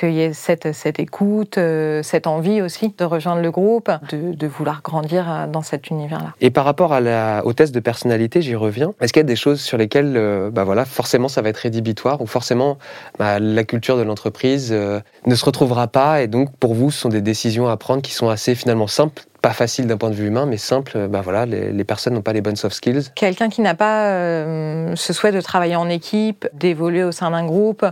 qu'il 0.00 0.12
y 0.12 0.22
ait 0.22 0.32
cette, 0.32 0.72
cette 0.72 0.98
écoute, 0.98 1.58
cette 2.02 2.26
envie 2.26 2.62
aussi 2.62 2.94
de 2.96 3.04
rejoindre 3.04 3.42
le 3.42 3.50
groupe, 3.50 3.90
de, 4.10 4.46
vouloir 4.46 4.82
grandir 4.82 5.46
dans 5.52 5.62
cet 5.62 5.90
univers-là. 5.90 6.34
Et 6.40 6.50
par 6.50 6.64
rapport 6.64 6.92
à 6.92 7.00
la, 7.00 7.42
au 7.44 7.52
test 7.52 7.74
de 7.74 7.80
personnalité, 7.80 8.42
j'y 8.42 8.56
reviens. 8.56 8.94
Est-ce 9.00 9.12
qu'il 9.12 9.20
y 9.20 9.24
a 9.24 9.24
des 9.24 9.36
choses 9.36 9.60
sur 9.60 9.78
lesquelles, 9.78 10.50
bah 10.52 10.64
voilà, 10.64 10.84
forcément, 10.84 11.28
ça 11.28 11.42
va 11.42 11.50
être 11.50 11.58
rédhibitoire 11.58 12.20
ou 12.20 12.26
forcément, 12.26 12.78
bah, 13.18 13.38
la 13.38 13.64
culture 13.64 13.96
de 13.96 14.02
l'entreprise 14.02 14.72
ne 14.72 15.34
se 15.34 15.44
retrouvera 15.44 15.86
pas. 15.86 16.22
Et 16.22 16.26
donc, 16.26 16.50
pour 16.56 16.74
vous, 16.74 16.90
ce 16.90 17.00
sont 17.00 17.08
des 17.08 17.22
décisions 17.22 17.68
à 17.68 17.76
prendre 17.76 18.02
qui 18.02 18.12
sont 18.12 18.28
assez 18.28 18.54
finalement 18.54 18.86
simples 18.86 19.22
pas 19.40 19.52
facile 19.52 19.86
d'un 19.86 19.96
point 19.96 20.10
de 20.10 20.14
vue 20.14 20.26
humain, 20.26 20.46
mais 20.46 20.56
simple. 20.56 21.08
Ben 21.08 21.20
voilà, 21.20 21.46
les, 21.46 21.84
personnes 21.84 22.14
n'ont 22.14 22.22
pas 22.22 22.32
les 22.32 22.40
bonnes 22.40 22.56
soft 22.56 22.76
skills. 22.76 23.10
Quelqu'un 23.14 23.48
qui 23.48 23.62
n'a 23.62 23.74
pas 23.74 24.08
euh, 24.10 24.94
ce 24.96 25.12
souhait 25.12 25.32
de 25.32 25.40
travailler 25.40 25.76
en 25.76 25.88
équipe, 25.88 26.48
d'évoluer 26.52 27.02
au 27.04 27.12
sein 27.12 27.30
d'un 27.30 27.44
groupe, 27.44 27.84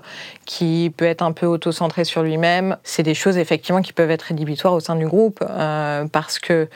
qui 0.45 0.93
peut 0.97 1.07
être 1.07 1.23
un 1.23 1.33
peu 1.33 1.47
auto-centré 1.47 2.05
sur 2.05 2.23
lui-même, 2.23 2.77
c'est 2.83 3.03
des 3.03 3.15
choses 3.15 3.39
effectivement 3.39 3.83
qui 3.83 3.93
peuvent 3.93 4.11
être 4.11 4.23
rédhibitoires 4.23 4.75
au 4.75 4.81
sein 4.81 4.97
du 4.97 5.07
groupe, 5.07 5.43
euh, 5.49 6.07
parce 6.07 6.39
que 6.39 6.69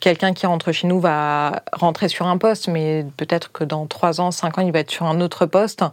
quelqu'un 0.00 0.32
qui 0.32 0.46
rentre 0.46 0.72
chez 0.72 0.86
nous 0.86 1.00
va 1.00 1.62
rentrer 1.72 2.08
sur 2.08 2.26
un 2.26 2.38
poste, 2.38 2.68
mais 2.68 3.04
peut-être 3.16 3.52
que 3.52 3.64
dans 3.64 3.86
3 3.86 4.20
ans, 4.20 4.30
5 4.30 4.58
ans, 4.58 4.62
il 4.62 4.72
va 4.72 4.80
être 4.80 4.90
sur 4.90 5.06
un 5.06 5.20
autre 5.20 5.46
poste, 5.46 5.84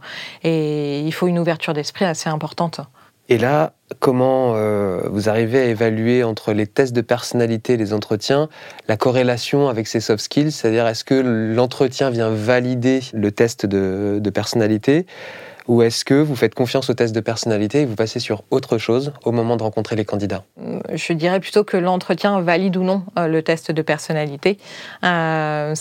et 0.43 1.01
il 1.01 1.13
faut 1.13 1.27
une 1.27 1.39
ouverture 1.39 1.73
d'esprit 1.73 2.05
assez 2.05 2.29
importante. 2.29 2.81
Et 3.29 3.37
là, 3.37 3.73
comment 3.99 4.55
euh, 4.55 5.01
vous 5.09 5.27
arrivez 5.27 5.59
à 5.59 5.65
évaluer 5.65 6.23
entre 6.23 6.53
les 6.53 6.65
tests 6.65 6.93
de 6.93 7.01
personnalité 7.01 7.73
et 7.73 7.77
les 7.77 7.93
entretiens 7.93 8.47
la 8.87 8.95
corrélation 8.95 9.67
avec 9.67 9.87
ces 9.87 9.99
soft 9.99 10.23
skills? 10.23 10.51
C'est-à-dire, 10.51 10.87
est-ce 10.87 11.03
que 11.03 11.15
l'entretien 11.15 12.09
vient 12.09 12.29
valider 12.29 13.01
le 13.13 13.31
test 13.31 13.65
de, 13.65 14.19
de 14.21 14.29
personnalité? 14.29 15.05
Ou 15.67 15.81
est-ce 15.81 16.05
que 16.05 16.13
vous 16.13 16.35
faites 16.35 16.55
confiance 16.55 16.89
au 16.89 16.93
test 16.93 17.13
de 17.13 17.19
personnalité 17.19 17.81
et 17.81 17.85
vous 17.85 17.95
passez 17.95 18.19
sur 18.19 18.43
autre 18.51 18.77
chose 18.77 19.13
au 19.23 19.31
moment 19.31 19.57
de 19.57 19.63
rencontrer 19.63 19.95
les 19.95 20.05
candidats? 20.05 20.43
Je 20.93 21.13
dirais 21.13 21.39
plutôt 21.39 21.63
que 21.63 21.77
l'entretien 21.77 22.41
valide 22.41 22.77
ou 22.77 22.83
non 22.83 23.03
euh, 23.17 23.27
le 23.27 23.41
test 23.41 23.71
de 23.71 23.81
personnalité. 23.81 24.57
Euh, 25.03 25.73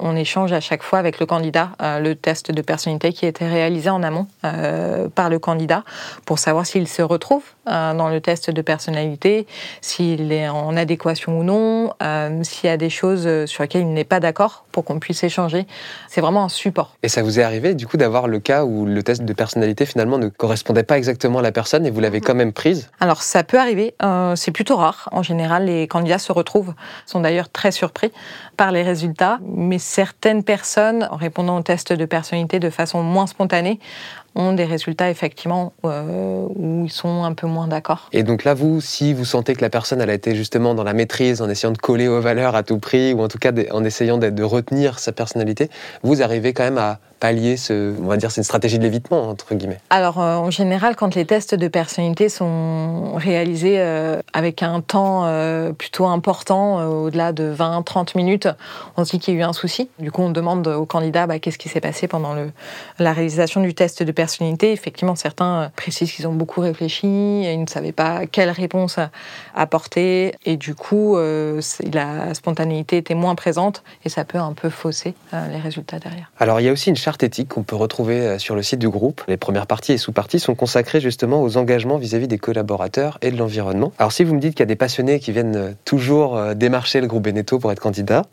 on 0.00 0.16
échange 0.16 0.52
à 0.52 0.60
chaque 0.60 0.82
fois 0.82 0.98
avec 0.98 1.20
le 1.20 1.26
candidat 1.26 1.70
euh, 1.82 1.98
le 2.00 2.14
test 2.14 2.52
de 2.52 2.62
personnalité 2.62 3.12
qui 3.12 3.26
a 3.26 3.28
été 3.28 3.46
réalisé 3.46 3.90
en 3.90 4.02
amont 4.02 4.26
par 5.14 5.28
le 5.30 5.38
candidat 5.38 5.84
pour 6.24 6.38
savoir 6.38 6.66
s'il 6.66 6.88
se 6.88 7.02
retrouve 7.02 7.42
euh, 7.48 7.57
dans 7.68 8.08
le 8.08 8.20
test 8.20 8.50
de 8.50 8.62
personnalité, 8.62 9.46
s'il 9.80 10.32
est 10.32 10.48
en 10.48 10.76
adéquation 10.76 11.38
ou 11.38 11.44
non, 11.44 11.92
euh, 12.02 12.42
s'il 12.42 12.68
y 12.68 12.72
a 12.72 12.76
des 12.76 12.90
choses 12.90 13.46
sur 13.46 13.62
lesquelles 13.62 13.82
il 13.82 13.92
n'est 13.92 14.04
pas 14.04 14.20
d'accord 14.20 14.64
pour 14.72 14.84
qu'on 14.84 14.98
puisse 14.98 15.22
échanger. 15.24 15.66
C'est 16.08 16.20
vraiment 16.20 16.44
un 16.44 16.48
support. 16.48 16.96
Et 17.02 17.08
ça 17.08 17.22
vous 17.22 17.40
est 17.40 17.42
arrivé 17.42 17.74
du 17.74 17.86
coup 17.86 17.96
d'avoir 17.96 18.28
le 18.28 18.38
cas 18.38 18.64
où 18.64 18.86
le 18.86 19.02
test 19.02 19.22
de 19.22 19.32
personnalité 19.32 19.86
finalement 19.86 20.18
ne 20.18 20.28
correspondait 20.28 20.82
pas 20.82 20.98
exactement 20.98 21.40
à 21.40 21.42
la 21.42 21.52
personne 21.52 21.86
et 21.86 21.90
vous 21.90 22.00
l'avez 22.00 22.20
quand 22.20 22.34
même 22.34 22.52
prise? 22.52 22.90
Alors 23.00 23.22
ça 23.22 23.44
peut 23.44 23.58
arriver, 23.58 23.94
c'est 24.34 24.52
plutôt 24.52 24.76
rare. 24.76 25.08
En 25.12 25.22
général, 25.22 25.66
les 25.66 25.86
candidats 25.88 26.18
se 26.18 26.32
retrouvent, 26.32 26.74
sont 27.06 27.20
d'ailleurs 27.20 27.48
très 27.48 27.72
surpris 27.72 28.12
par 28.56 28.72
les 28.72 28.82
résultats, 28.82 29.38
mais 29.42 29.78
certaines 29.78 30.42
personnes, 30.42 31.08
en 31.10 31.16
répondant 31.16 31.58
au 31.58 31.62
test 31.62 31.92
de 31.92 32.04
personnalité 32.04 32.58
de 32.58 32.70
façon 32.70 33.02
moins 33.02 33.26
spontanée, 33.26 33.78
ont 34.38 34.52
des 34.52 34.64
résultats 34.64 35.10
effectivement 35.10 35.72
euh, 35.84 36.46
où 36.54 36.84
ils 36.86 36.92
sont 36.92 37.24
un 37.24 37.34
peu 37.34 37.46
moins 37.46 37.66
d'accord. 37.66 38.08
Et 38.12 38.22
donc 38.22 38.44
là, 38.44 38.54
vous, 38.54 38.80
si 38.80 39.12
vous 39.12 39.24
sentez 39.24 39.54
que 39.54 39.60
la 39.60 39.68
personne 39.68 40.00
elle 40.00 40.10
a 40.10 40.14
été 40.14 40.34
justement 40.34 40.74
dans 40.74 40.84
la 40.84 40.94
maîtrise, 40.94 41.42
en 41.42 41.48
essayant 41.50 41.72
de 41.72 41.78
coller 41.78 42.08
aux 42.08 42.20
valeurs 42.20 42.54
à 42.54 42.62
tout 42.62 42.78
prix, 42.78 43.12
ou 43.12 43.20
en 43.20 43.28
tout 43.28 43.38
cas 43.38 43.52
en 43.72 43.84
essayant 43.84 44.16
de 44.16 44.42
retenir 44.42 45.00
sa 45.00 45.12
personnalité, 45.12 45.68
vous 46.02 46.22
arrivez 46.22 46.52
quand 46.52 46.62
même 46.62 46.78
à 46.78 47.00
pallier 47.18 47.56
ce, 47.56 47.94
on 48.00 48.06
va 48.06 48.16
dire, 48.16 48.30
c'est 48.30 48.40
une 48.40 48.44
stratégie 48.44 48.78
de 48.78 48.82
l'évitement 48.82 49.28
entre 49.28 49.54
guillemets. 49.54 49.80
Alors 49.90 50.20
euh, 50.20 50.36
en 50.36 50.50
général, 50.50 50.96
quand 50.96 51.14
les 51.14 51.24
tests 51.24 51.54
de 51.54 51.68
personnalité 51.68 52.28
sont 52.28 53.14
réalisés 53.16 53.78
euh, 53.78 54.20
avec 54.32 54.62
un 54.62 54.80
temps 54.80 55.22
euh, 55.24 55.72
plutôt 55.72 56.06
important, 56.06 56.84
au-delà 56.84 57.32
de 57.32 57.52
20-30 57.52 58.16
minutes, 58.16 58.48
on 58.96 59.04
se 59.04 59.12
dit 59.12 59.18
qu'il 59.18 59.34
y 59.34 59.36
a 59.36 59.40
eu 59.40 59.42
un 59.42 59.52
souci. 59.52 59.90
Du 59.98 60.10
coup, 60.10 60.22
on 60.22 60.30
demande 60.30 60.66
au 60.68 60.86
candidat 60.86 61.26
bah, 61.26 61.38
qu'est-ce 61.38 61.58
qui 61.58 61.68
s'est 61.68 61.80
passé 61.80 62.08
pendant 62.08 62.34
le, 62.34 62.50
la 62.98 63.12
réalisation 63.12 63.60
du 63.60 63.74
test 63.74 64.02
de 64.02 64.12
personnalité. 64.12 64.72
Effectivement, 64.72 65.16
certains 65.16 65.70
précisent 65.76 66.12
qu'ils 66.12 66.26
ont 66.26 66.34
beaucoup 66.34 66.60
réfléchi, 66.60 67.06
et 67.06 67.52
ils 67.52 67.60
ne 67.60 67.66
savaient 67.66 67.92
pas 67.92 68.26
quelle 68.26 68.50
réponse 68.50 68.98
apporter, 69.54 70.34
et 70.44 70.56
du 70.56 70.74
coup, 70.74 71.18
la 71.18 72.34
spontanéité 72.34 72.98
était 72.98 73.14
moins 73.14 73.34
présente, 73.34 73.82
et 74.04 74.08
ça 74.08 74.24
peut 74.24 74.38
un 74.38 74.52
peu 74.52 74.70
fausser 74.70 75.14
les 75.32 75.58
résultats 75.58 75.98
derrière. 75.98 76.30
Alors 76.38 76.60
il 76.60 76.64
y 76.64 76.68
a 76.68 76.72
aussi 76.72 76.90
une 76.90 76.96
charte 77.08 77.22
éthique 77.22 77.48
qu'on 77.48 77.62
peut 77.62 77.74
retrouver 77.74 78.20
euh, 78.20 78.38
sur 78.38 78.54
le 78.54 78.62
site 78.62 78.80
du 78.80 78.90
groupe. 78.90 79.22
Les 79.28 79.38
premières 79.38 79.66
parties 79.66 79.92
et 79.92 79.96
sous-parties 79.96 80.38
sont 80.38 80.54
consacrées 80.54 81.00
justement 81.00 81.42
aux 81.42 81.56
engagements 81.56 81.96
vis-à-vis 81.96 82.28
des 82.28 82.36
collaborateurs 82.36 83.16
et 83.22 83.30
de 83.30 83.38
l'environnement. 83.38 83.94
Alors 83.98 84.12
si 84.12 84.24
vous 84.24 84.34
me 84.34 84.40
dites 84.40 84.52
qu'il 84.52 84.60
y 84.60 84.64
a 84.64 84.66
des 84.66 84.76
passionnés 84.76 85.18
qui 85.18 85.32
viennent 85.32 85.56
euh, 85.56 85.72
toujours 85.86 86.36
euh, 86.36 86.52
démarcher 86.52 87.00
le 87.00 87.06
groupe 87.06 87.22
Beneteau 87.22 87.58
pour 87.60 87.72
être 87.72 87.80
candidat, 87.80 88.26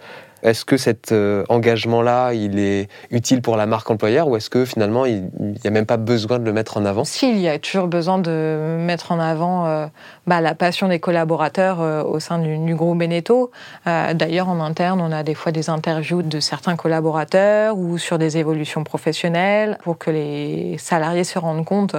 est-ce 0.46 0.64
que 0.64 0.78
cet 0.78 1.12
euh, 1.12 1.44
engagement-là, 1.50 2.34
il 2.34 2.60
est 2.60 2.88
utile 3.10 3.42
pour 3.42 3.58
la 3.58 3.66
marque 3.66 3.90
employeur 3.90 4.28
ou 4.28 4.38
est-ce 4.38 4.52
que 4.52 4.64
finalement, 4.64 5.06
il 5.06 5.30
n'y 5.40 5.60
a 5.66 5.72
même 5.72 5.88
pas 5.88 5.98
besoin 5.98 6.38
de 6.38 6.46
le 6.46 6.54
mettre 6.54 6.78
en 6.78 6.86
avant? 6.86 7.04
S'il 7.04 7.40
y 7.40 7.50
a 7.50 7.58
toujours 7.58 7.88
besoin 7.88 8.20
de 8.20 8.78
mettre 8.80 9.12
en 9.12 9.20
avant 9.20 9.66
euh, 9.66 9.88
bah, 10.28 10.42
la 10.42 10.54
passion 10.54 10.88
des 10.88 11.00
collaborateurs 11.00 11.82
euh, 11.82 12.04
au 12.04 12.20
sein 12.20 12.38
du, 12.38 12.76
groupe 12.76 13.00
Beneteau. 13.00 13.52
D'ailleurs, 13.86 14.50
en 14.50 14.60
interne, 14.60 15.02
on 15.02 15.12
a 15.12 15.24
des 15.24 15.34
fois 15.34 15.52
des 15.52 15.70
interviews 15.70 16.22
de 16.22 16.40
certains 16.40 16.76
collaborateurs 16.76 17.78
ou 17.78 17.98
sur 17.98 18.18
des 18.18 18.38
évolutions 18.38 18.84
professionnelles 18.84 19.78
pour 19.84 19.98
que 19.98 20.12
les 20.12 20.78
salariés 20.78 21.24
se 21.24 21.40
rendent 21.40 21.66
compte 21.66 21.96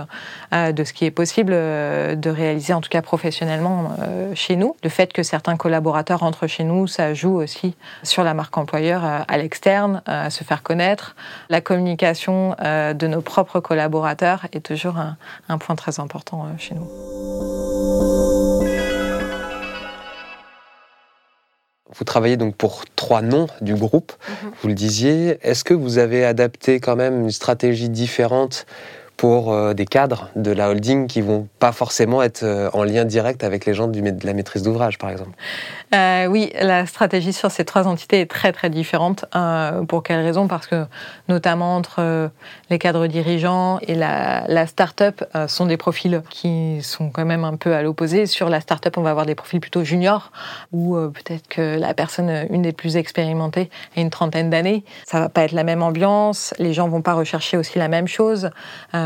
de 0.53 0.85
ce 0.85 0.93
qui 0.93 1.05
est 1.05 1.11
possible 1.11 1.53
de 1.53 2.31
réaliser, 2.31 2.73
en 2.73 2.81
tout 2.81 2.89
cas 2.91 3.03
professionnellement, 3.03 3.97
chez 4.35 4.57
nous. 4.57 4.77
Le 4.85 4.91
fait 4.91 5.13
que 5.13 5.23
certains 5.23 5.57
collaborateurs 5.57 6.21
rentrent 6.21 6.47
chez 6.47 6.65
nous, 6.65 6.87
ça 6.87 7.15
joue 7.15 7.37
aussi 7.37 7.75
sur 8.03 8.23
la 8.23 8.35
marque 8.37 8.57
employeur 8.57 9.05
euh, 9.05 9.19
à 9.27 9.39
l'externe, 9.39 10.03
euh, 10.09 10.27
à 10.27 10.31
se 10.31 10.45
faire 10.45 10.63
connaître. 10.63 11.17
La 11.49 11.61
communication 11.61 12.55
euh, 12.61 12.95
de 12.95 13.09
nos 13.09 13.23
propres 13.23 13.59
collaborateurs 13.59 14.47
est 14.53 14.65
toujours 14.65 14.99
un, 14.99 15.59
point 15.59 15.75
très 15.75 15.99
important 15.99 16.47
chez 16.59 16.75
nous. 16.75 16.89
Vous 21.99 22.05
travaillez 22.05 22.37
donc 22.37 22.57
pour 22.57 22.85
trois 22.95 23.23
noms 23.23 23.47
du 23.63 23.75
groupe, 23.75 24.13
mhm. 24.29 24.51
vous 24.61 24.69
le 24.69 24.75
disiez. 24.75 25.39
Est-ce 25.43 25.65
que 25.65 25.73
vous 25.73 25.99
avez 25.99 26.25
adapté 26.25 26.79
quand 26.79 26.95
même 26.95 27.23
une 27.23 27.31
stratégie 27.31 27.89
différente 27.89 28.67
pour 29.17 29.53
euh, 29.53 29.73
des 29.73 29.87
cadres 29.87 30.29
de 30.37 30.51
la 30.51 30.69
holding 30.69 31.07
qui 31.07 31.21
vont 31.21 31.49
pas 31.59 31.73
forcément 31.73 32.23
être 32.23 32.43
euh, 32.43 32.69
en 32.75 32.85
lien 32.85 33.05
direct 33.05 33.45
avec 33.45 33.65
les 33.65 33.73
gens 33.73 33.89
de 33.89 34.27
la 34.27 34.33
maîtrise 34.35 34.63
d'ouvrage, 34.63 34.99
par 34.99 35.11
exemple 35.11 35.31
euh, 35.95 36.27
Oui, 36.27 36.53
la 36.61 36.87
stratégie 36.87 37.33
sur 37.33 37.51
ces 37.51 37.65
trois 37.65 37.87
entités 37.87 38.21
est 38.21 38.31
très 38.31 38.53
très 38.53 38.71
différente. 38.71 39.25
pour 39.89 40.03
quelle 40.03 40.21
raison 40.21 40.49
Parce 40.49 40.67
que 40.67 40.85
notamment 41.29 41.77
entre 41.77 42.31
les 42.71 42.79
cadres 42.79 43.07
dirigeants 43.07 43.79
et 43.83 43.95
la, 43.95 44.45
la 44.49 44.67
start-up 44.67 45.25
sont 45.47 45.67
des 45.67 45.77
profils 45.77 46.23
qui 46.29 46.81
sont 46.83 47.11
quand 47.11 47.25
même 47.25 47.45
un 47.45 47.57
peu 47.57 47.75
à 47.75 47.83
l'opposé. 47.83 48.27
Sur 48.27 48.49
la 48.49 48.61
start-up, 48.61 48.99
on 48.99 49.03
va 49.03 49.11
avoir 49.11 49.27
des 49.27 49.35
profils 49.35 49.61
plutôt 49.61 49.85
juniors, 49.85 50.31
ou 50.73 50.97
peut-être 50.97 51.49
que 51.49 51.79
la 51.79 51.95
personne, 51.95 52.47
une 52.51 52.63
des 52.63 52.73
plus 52.73 52.97
expérimentées, 52.97 53.71
a 53.97 54.01
une 54.01 54.11
trentaine 54.11 54.51
d'années. 54.51 54.85
Ça 55.07 55.21
va 55.21 55.29
pas 55.29 55.43
être 55.43 55.53
la 55.53 55.65
même 55.65 55.83
ambiance, 55.83 56.55
les 56.59 56.73
gens 56.73 56.89
vont 56.89 57.03
pas 57.03 57.15
rechercher 57.15 57.57
aussi 57.57 57.79
la 57.79 57.89
même 57.89 58.09
chose. 58.09 58.51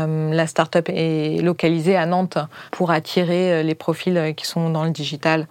la 0.07 0.47
start-up 0.47 0.89
est 0.89 1.41
localisée 1.41 1.95
à 1.95 2.05
Nantes 2.05 2.37
pour 2.71 2.91
attirer 2.91 3.53
euh, 3.53 3.63
les 3.63 3.75
profils 3.75 4.17
euh, 4.17 4.31
qui 4.33 4.45
sont 4.45 4.69
dans 4.69 4.83
le 4.83 4.91
digital 4.91 5.47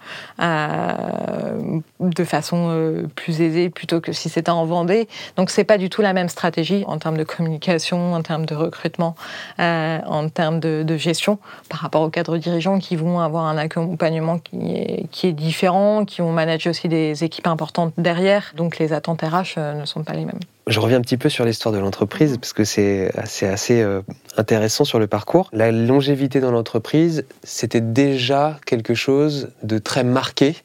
de 1.99 2.23
façon 2.23 3.05
plus 3.15 3.41
aisée 3.41 3.69
plutôt 3.69 4.01
que 4.01 4.11
si 4.11 4.29
c'était 4.29 4.49
en 4.49 4.65
Vendée. 4.65 5.07
Donc 5.37 5.49
c'est 5.49 5.63
pas 5.63 5.77
du 5.77 5.89
tout 5.89 6.01
la 6.01 6.13
même 6.13 6.29
stratégie 6.29 6.83
en 6.87 6.97
termes 6.97 7.17
de 7.17 7.23
communication, 7.23 8.13
en 8.13 8.21
termes 8.21 8.45
de 8.45 8.55
recrutement, 8.55 9.15
en 9.59 10.29
termes 10.29 10.59
de, 10.59 10.97
gestion 10.97 11.39
par 11.69 11.79
rapport 11.79 12.01
aux 12.01 12.09
cadres 12.09 12.37
dirigeants 12.37 12.79
qui 12.79 12.95
vont 12.95 13.19
avoir 13.19 13.45
un 13.45 13.57
accompagnement 13.57 14.39
qui 14.39 14.73
est, 14.73 15.07
qui 15.11 15.27
est 15.27 15.33
différent, 15.33 16.05
qui 16.05 16.21
vont 16.21 16.31
manager 16.31 16.71
aussi 16.71 16.87
des 16.87 17.23
équipes 17.23 17.47
importantes 17.47 17.93
derrière. 17.97 18.53
Donc 18.55 18.79
les 18.79 18.93
attentes 18.93 19.21
RH 19.21 19.59
ne 19.59 19.85
sont 19.85 20.03
pas 20.03 20.13
les 20.13 20.25
mêmes. 20.25 20.39
Je 20.67 20.79
reviens 20.79 20.97
un 20.97 21.01
petit 21.01 21.17
peu 21.17 21.29
sur 21.29 21.43
l'histoire 21.43 21.73
de 21.73 21.79
l'entreprise 21.79 22.37
parce 22.37 22.53
que 22.53 22.63
c'est 22.63 23.11
assez, 23.17 23.81
euh, 23.81 24.01
intéressant 24.37 24.85
sur 24.85 24.99
le 24.99 25.07
parcours. 25.07 25.49
La 25.53 25.71
longévité 25.71 26.39
dans 26.39 26.51
l'entreprise, 26.51 27.25
c'était 27.43 27.81
déjà 27.81 28.59
quelque 28.65 28.93
chose 28.93 29.49
de 29.63 29.79
très 29.79 30.03
marqué, 30.03 30.55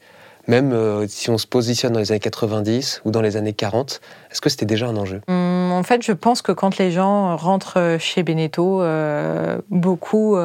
même 0.49 0.73
euh, 0.73 1.07
si 1.09 1.31
on 1.31 1.39
se 1.39 1.47
positionne 1.47 1.95
dans 1.95 1.99
les 1.99 2.13
années 2.13 2.21
90 2.21 3.03
ou 3.07 3.11
dans 3.11 3.23
les 3.23 3.37
années 3.37 3.55
40. 3.55 4.01
Est-ce 4.31 4.41
que 4.43 4.51
c'était 4.51 4.67
déjà 4.67 4.87
un 4.87 4.97
enjeu? 4.97 5.23
Hum, 5.29 5.73
En 5.73 5.83
fait, 5.83 6.03
je 6.03 6.13
pense 6.13 6.43
que 6.43 6.53
quand 6.53 6.77
les 6.77 6.91
gens 6.91 7.35
rentrent 7.37 7.97
chez 7.99 8.23
Beneteau, 8.23 8.83
euh, 8.83 9.59
beaucoup 9.71 10.37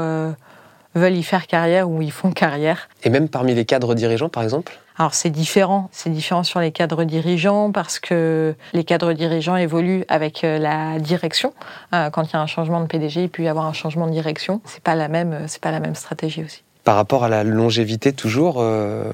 veulent 0.93 1.15
y 1.15 1.23
faire 1.23 1.47
carrière 1.47 1.89
ou 1.89 2.01
y 2.01 2.09
font 2.09 2.31
carrière. 2.31 2.89
Et 3.03 3.09
même 3.09 3.29
parmi 3.29 3.53
les 3.53 3.65
cadres 3.65 3.95
dirigeants, 3.95 4.29
par 4.29 4.43
exemple? 4.43 4.77
Alors 5.01 5.15
c'est 5.15 5.31
différent, 5.31 5.89
c'est 5.91 6.11
différent 6.11 6.43
sur 6.43 6.59
les 6.59 6.71
cadres 6.71 7.05
dirigeants 7.05 7.71
parce 7.71 7.99
que 7.99 8.53
les 8.71 8.83
cadres 8.83 9.13
dirigeants 9.13 9.55
évoluent 9.55 10.05
avec 10.09 10.43
euh, 10.43 10.59
la 10.59 10.99
direction. 10.99 11.55
Euh, 11.95 12.11
quand 12.11 12.21
il 12.21 12.33
y 12.33 12.35
a 12.35 12.39
un 12.39 12.45
changement 12.45 12.81
de 12.81 12.85
PDG, 12.85 13.23
il 13.23 13.29
peut 13.29 13.41
y 13.41 13.47
avoir 13.47 13.65
un 13.65 13.73
changement 13.73 14.05
de 14.05 14.11
direction. 14.11 14.61
C'est 14.65 14.83
pas 14.83 14.93
la 14.93 15.07
même, 15.07 15.45
c'est 15.47 15.59
pas 15.59 15.71
la 15.71 15.79
même 15.79 15.95
stratégie 15.95 16.43
aussi. 16.43 16.61
Par 16.83 16.97
rapport 16.97 17.23
à 17.23 17.29
la 17.29 17.43
longévité, 17.43 18.13
toujours. 18.13 18.57
Euh, 18.59 19.11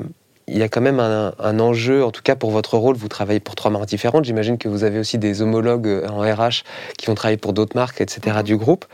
il 0.49 0.57
y 0.57 0.63
a 0.63 0.67
quand 0.67 0.81
même 0.81 0.99
un, 0.99 1.59
enjeu, 1.59 2.03
en 2.03 2.11
tout 2.11 2.21
cas 2.21 2.35
pour 2.35 2.51
votre 2.51 2.77
rôle, 2.77 2.97
vous 2.97 3.07
travaillez 3.07 3.39
pour 3.39 3.55
trois 3.55 3.71
marques 3.71 3.87
différentes. 3.87 4.25
J'imagine 4.25 4.57
que 4.57 4.67
vous 4.67 4.83
avez 4.83 4.99
aussi 4.99 5.17
des 5.17 5.41
homologues 5.41 6.03
en 6.09 6.19
RH 6.19 6.63
qui 6.97 7.05
vont 7.05 7.15
travailler 7.15 7.37
pour 7.37 7.53
d'autres 7.53 7.75
marques, 7.75 8.01
etc. 8.01 8.43
du 8.43 8.57
groupe. 8.57 8.85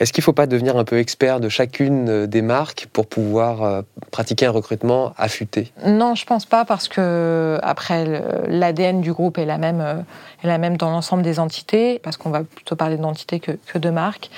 Est-ce 0.00 0.14
qu'il 0.14 0.22
ne 0.22 0.24
faut 0.24 0.32
pas 0.32 0.46
devenir 0.46 0.78
un 0.78 0.84
peu 0.84 0.98
expert 0.98 1.40
de 1.40 1.50
chacune 1.50 2.08
euh, 2.08 2.26
des 2.26 2.40
marques 2.40 2.88
pour 2.90 3.06
pouvoir 3.06 3.62
euh, 3.62 3.82
pratiquer 4.10 4.46
un 4.46 4.50
recrutement 4.50 5.12
affûté? 5.18 5.72
Non, 5.84 6.14
je 6.14 6.24
pense 6.24 6.46
pas 6.46 6.64
parce 6.64 6.88
que 6.88 7.58
après 7.62 8.22
l'ADN 8.48 9.02
du 9.02 9.12
groupe 9.12 9.36
est 9.36 9.44
la 9.44 9.58
même, 9.58 9.82
euh, 9.82 10.00
est 10.42 10.46
la 10.46 10.56
même 10.56 10.78
dans 10.78 10.90
l'ensemble 10.90 11.22
des 11.22 11.38
entités, 11.38 12.00
parce 12.02 12.16
qu'on 12.16 12.30
va 12.30 12.44
plutôt 12.44 12.76
parler 12.76 12.96
d'entités 12.96 13.40
que, 13.40 13.52
que 13.52 13.76
de 13.76 13.90
marques. 13.90 14.30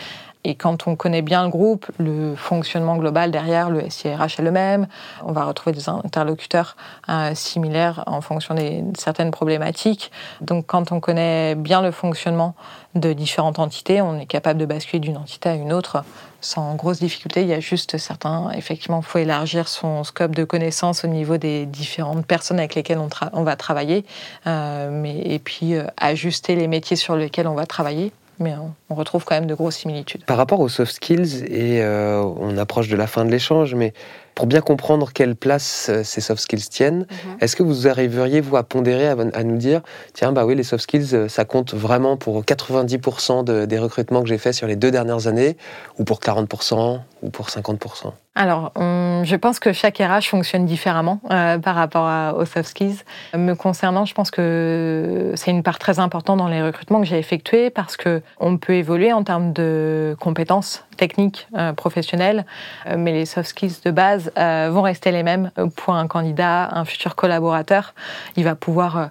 Et 0.44 0.56
quand 0.56 0.88
on 0.88 0.96
connaît 0.96 1.22
bien 1.22 1.44
le 1.44 1.50
groupe, 1.50 1.86
le 1.98 2.34
fonctionnement 2.34 2.96
global 2.96 3.30
derrière, 3.30 3.70
le 3.70 3.88
SIRH 3.88 4.40
est 4.40 4.42
le 4.42 4.50
même. 4.50 4.88
On 5.24 5.32
va 5.32 5.44
retrouver 5.44 5.74
des 5.74 5.88
interlocuteurs 5.88 6.76
euh, 7.08 7.32
similaires 7.34 8.02
en 8.06 8.20
fonction 8.20 8.54
de 8.54 8.82
certaines 8.98 9.30
problématiques. 9.30 10.10
Donc 10.40 10.66
quand 10.66 10.90
on 10.90 10.98
connaît 10.98 11.54
bien 11.54 11.80
le 11.80 11.92
fonctionnement 11.92 12.56
de 12.96 13.12
différentes 13.12 13.60
entités, 13.60 14.02
on 14.02 14.18
est 14.18 14.26
capable 14.26 14.58
de 14.58 14.66
basculer 14.66 14.98
d'une 14.98 15.16
entité 15.16 15.48
à 15.48 15.54
une 15.54 15.72
autre 15.72 16.04
sans 16.40 16.74
grosse 16.74 16.98
difficulté. 16.98 17.42
Il 17.42 17.48
y 17.48 17.54
a 17.54 17.60
juste 17.60 17.96
certains, 17.98 18.50
effectivement, 18.50 18.98
il 18.98 19.06
faut 19.06 19.18
élargir 19.18 19.68
son 19.68 20.02
scope 20.02 20.34
de 20.34 20.42
connaissances 20.42 21.04
au 21.04 21.08
niveau 21.08 21.36
des 21.36 21.66
différentes 21.66 22.26
personnes 22.26 22.58
avec 22.58 22.74
lesquelles 22.74 22.98
on, 22.98 23.08
on 23.32 23.44
va 23.44 23.54
travailler, 23.54 24.04
euh, 24.48 24.90
mais, 24.90 25.18
et 25.20 25.38
puis 25.38 25.74
euh, 25.74 25.86
ajuster 25.96 26.56
les 26.56 26.66
métiers 26.66 26.96
sur 26.96 27.14
lesquels 27.14 27.46
on 27.46 27.54
va 27.54 27.66
travailler 27.66 28.12
mais 28.42 28.54
on 28.90 28.94
retrouve 28.94 29.24
quand 29.24 29.34
même 29.34 29.46
de 29.46 29.54
grosses 29.54 29.76
similitudes. 29.76 30.24
Par 30.24 30.36
rapport 30.36 30.60
aux 30.60 30.68
soft 30.68 30.92
skills, 30.92 31.44
et 31.46 31.82
euh, 31.82 32.22
on 32.22 32.58
approche 32.58 32.88
de 32.88 32.96
la 32.96 33.06
fin 33.06 33.24
de 33.24 33.30
l'échange, 33.30 33.74
mais 33.74 33.92
Pour 34.34 34.46
bien 34.46 34.62
comprendre 34.62 35.12
quelle 35.12 35.36
place 35.36 35.88
euh, 35.90 36.02
ces 36.04 36.22
soft 36.22 36.40
skills 36.40 36.68
tiennent, 36.68 37.00
mhm. 37.00 37.36
est-ce 37.40 37.54
que 37.54 37.62
vous 37.62 37.86
arriveriez, 37.86 38.40
vous, 38.40 38.56
à 38.56 38.62
pondérer, 38.62 39.08
à, 39.08 39.44
nous 39.44 39.58
dire, 39.58 39.82
tiens, 40.14 40.32
bah 40.32 40.46
oui, 40.46 40.54
les 40.54 40.62
soft 40.62 40.84
skills, 40.84 41.14
euh, 41.14 41.28
ça 41.28 41.44
compte 41.44 41.74
vraiment 41.74 42.16
pour 42.16 42.42
90% 42.42 43.66
des 43.66 43.78
recrutements 43.78 44.22
que 44.22 44.28
j'ai 44.28 44.38
faits 44.38 44.54
sur 44.54 44.66
les 44.66 44.76
deux 44.76 44.90
dernières 44.90 45.26
années, 45.26 45.56
ou 45.98 46.04
pour 46.04 46.18
40%, 46.18 47.00
ou 47.22 47.30
pour 47.30 47.48
50% 47.48 48.12
alors, 48.34 48.72
je 48.76 49.36
pense 49.36 49.58
que 49.58 49.72
chaque 49.72 49.98
RH 49.98 50.28
fonctionne 50.28 50.64
différemment 50.64 51.20
euh, 51.30 51.58
par 51.58 51.74
rapport 51.74 52.36
aux 52.36 52.46
soft 52.46 52.70
skills. 52.70 52.98
Me 53.36 53.54
concernant, 53.54 54.06
je 54.06 54.14
pense 54.14 54.30
que 54.30 55.32
c'est 55.34 55.50
une 55.50 55.62
part 55.62 55.78
très 55.78 55.98
importante 55.98 56.38
dans 56.38 56.48
les 56.48 56.62
recrutements 56.62 57.00
que 57.00 57.06
j'ai 57.06 57.18
effectués 57.18 57.68
parce 57.68 57.96
que 57.96 58.22
on 58.40 58.56
peut 58.56 58.74
évoluer 58.74 59.12
en 59.12 59.22
termes 59.22 59.52
de 59.52 60.16
compétences 60.18 60.84
techniques, 60.96 61.48
euh, 61.56 61.72
professionnelles, 61.72 62.44
euh, 62.86 62.96
mais 62.96 63.12
les 63.12 63.26
soft 63.26 63.48
skills 63.50 63.80
de 63.84 63.90
base 63.90 64.30
vont 64.36 64.82
rester 64.82 65.10
les 65.10 65.22
mêmes 65.22 65.50
pour 65.76 65.94
un 65.94 66.06
candidat, 66.06 66.70
un 66.72 66.84
futur 66.84 67.14
collaborateur. 67.14 67.94
Il 68.36 68.44
va 68.44 68.54
pouvoir 68.54 69.10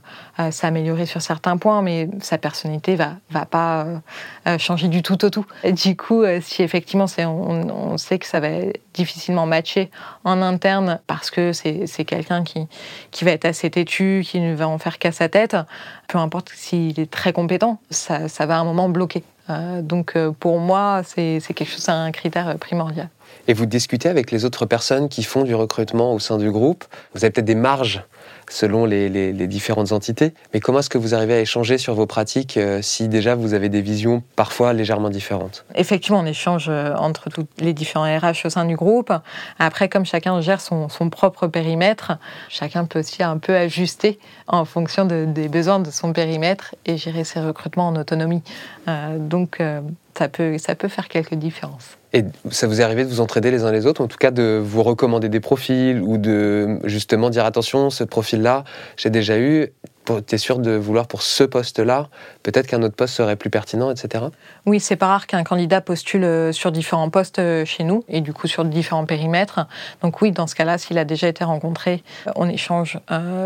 s'améliorer 0.49 1.05
sur 1.05 1.21
certains 1.21 1.57
points, 1.57 1.81
mais 1.81 2.09
sa 2.21 2.37
personnalité 2.37 2.95
va 2.95 3.13
va 3.29 3.45
pas 3.45 3.85
changer 4.57 4.87
du 4.87 5.03
tout 5.03 5.23
au 5.23 5.29
tout. 5.29 5.45
Du 5.63 5.95
coup, 5.95 6.23
si 6.41 6.63
effectivement 6.63 7.05
on, 7.19 7.97
sait 7.97 8.19
que 8.19 8.25
ça 8.25 8.39
va 8.39 8.47
être 8.47 8.79
difficile 8.93 9.11
difficilement 9.12 9.46
matché 9.46 9.91
en 10.24 10.41
interne 10.41 11.00
parce 11.08 11.30
que 11.30 11.51
c'est 11.53 12.06
quelqu'un 12.06 12.44
qui, 12.44 12.68
qui 13.12 13.25
va 13.25 13.32
être 13.32 13.46
assez 13.46 13.70
têtu, 13.70 14.24
qui 14.25 14.39
ne 14.39 14.56
va 14.56 14.68
en 14.68 14.77
faire 14.77 14.98
qu'à 15.00 15.12
sa 15.12 15.30
tête, 15.30 15.58
peu 16.08 16.18
importe 16.18 16.51
s'il 16.56 17.00
est 17.00 17.12
très 17.12 17.34
compétent, 17.34 17.80
ça, 17.89 18.27
ça 18.27 18.46
va 18.46 18.58
à 18.58 18.60
un 18.60 18.63
moment 18.63 18.89
bloquer. 18.89 19.24
Euh, 19.50 19.82
donc 19.82 20.15
euh, 20.15 20.32
pour 20.32 20.60
moi, 20.60 21.01
c'est 21.03 21.41
quelque 21.53 21.70
chose, 21.70 21.89
un 21.89 22.12
critère 22.12 22.58
primordial. 22.58 23.10
Et 23.47 23.53
vous 23.53 23.65
discutez 23.65 24.09
avec 24.09 24.31
les 24.31 24.45
autres 24.45 24.65
personnes 24.65 25.09
qui 25.09 25.23
font 25.23 25.43
du 25.43 25.55
recrutement 25.55 26.13
au 26.13 26.19
sein 26.19 26.38
du 26.38 26.51
groupe. 26.51 26.85
Vous 27.13 27.23
avez 27.23 27.31
peut-être 27.31 27.45
des 27.45 27.55
marges 27.55 28.03
selon 28.51 28.85
les, 28.85 29.47
différentes 29.47 29.91
entités. 29.91 30.33
Mais 30.53 30.59
comment 30.59 30.79
est-ce 30.79 30.89
que 30.89 30.97
vous 30.97 31.15
arrivez 31.15 31.33
à 31.35 31.39
échanger 31.39 31.77
sur 31.77 31.93
vos 31.93 32.05
pratiques 32.05 32.57
euh, 32.57 32.81
si 32.81 33.07
déjà 33.07 33.35
vous 33.35 33.53
avez 33.53 33.69
des 33.69 33.81
visions 33.81 34.23
parfois 34.35 34.73
légèrement 34.73 35.09
différentes? 35.09 35.65
Effectivement, 35.75 36.19
on 36.19 36.25
échange 36.25 36.67
euh, 36.69 36.93
entre 36.95 37.29
tous 37.29 37.45
les 37.57 37.73
différents 37.73 38.05
RH 38.05 38.45
au 38.45 38.50
sein 38.50 38.65
du 38.65 38.75
groupe. 38.75 39.11
Après, 39.59 39.89
comme 39.89 40.05
chacun 40.05 40.39
gère 40.41 40.61
son, 40.61 40.88
propre 41.09 41.47
périmètre, 41.47 42.13
chacun 42.50 42.85
peut 42.85 43.00
aussi 43.00 43.23
un 43.23 43.38
peu 43.38 43.55
ajuster 43.55 44.19
en 44.47 44.65
fonction 44.65 45.05
des 45.05 45.50
besoins 45.50 45.79
de 45.79 45.91
son 45.91 46.13
périmètre 46.13 46.75
et 46.85 46.97
gérer 46.97 47.23
ses 47.23 47.39
recrutements 47.39 47.88
en 47.88 47.95
autonomie. 47.95 48.43
Euh, 48.88 49.17
donc, 49.17 49.61
ça 50.18 50.30
peut, 50.30 50.58
ça 50.58 50.75
peut 50.75 50.88
faire 50.88 51.08
quelques 51.08 51.36
différences. 51.36 51.98
Et 52.13 52.25
ça 52.50 52.68
vous 52.68 52.82
est 52.82 52.84
arrivé 52.84 53.06
de 53.06 53.10
vous 53.10 53.22
entraider 53.22 53.51
les 53.51 53.63
uns 53.63 53.72
les 53.72 53.86
autres, 53.86 54.01
en 54.01 54.08
tout 54.08 54.18
cas 54.18 54.32
de 54.32 54.62
vous 54.63 54.84
recommander 54.84 55.30
des 55.30 55.39
profils 55.39 56.01
ou 56.01 56.18
de 56.18 56.80
justement 56.84 57.30
dire 57.30 57.46
attention, 57.46 57.89
ce 57.89 58.03
profil-là, 58.03 58.65
j'ai 58.98 59.10
déjà 59.10 59.39
eu, 59.39 59.72
tu 60.05 60.36
es 60.36 60.38
sûr 60.38 60.60
de 60.60 60.72
vouloir 60.72 61.08
pour 61.08 61.22
ce 61.22 61.43
poste-là, 61.43 62.08
peut-être 62.43 62.67
qu'un 62.67 62.81
autre 62.81 62.96
poste 62.96 63.15
serait 63.15 63.36
plus 63.36 63.50
pertinent, 63.50 63.91
etc. 63.91 64.25
Oui, 64.65 64.79
c'est 64.79 64.96
pas 64.96 65.08
rare 65.08 65.27
qu'un 65.27 65.43
candidat 65.43 65.81
postule 65.81 66.24
euh, 66.24 66.51
sur 66.51 66.72
différents 66.72 67.10
postes 67.10 67.39
euh, 67.39 67.65
chez 67.65 67.84
nous 67.84 68.03
et 68.08 68.22
du 68.22 68.34
coup 68.34 68.48
sur 68.48 68.65
différents 68.65 69.05
périmètres. 69.05 69.67
Donc 70.01 70.22
oui, 70.22 70.31
dans 70.31 70.48
ce 70.48 70.55
cas-là, 70.55 70.77
s'il 70.77 70.98
a 70.98 71.05
déjà 71.05 71.27
été 71.27 71.43
rencontré, 71.43 72.03
euh, 72.27 72.31
on 72.36 72.50
échange 72.50 73.00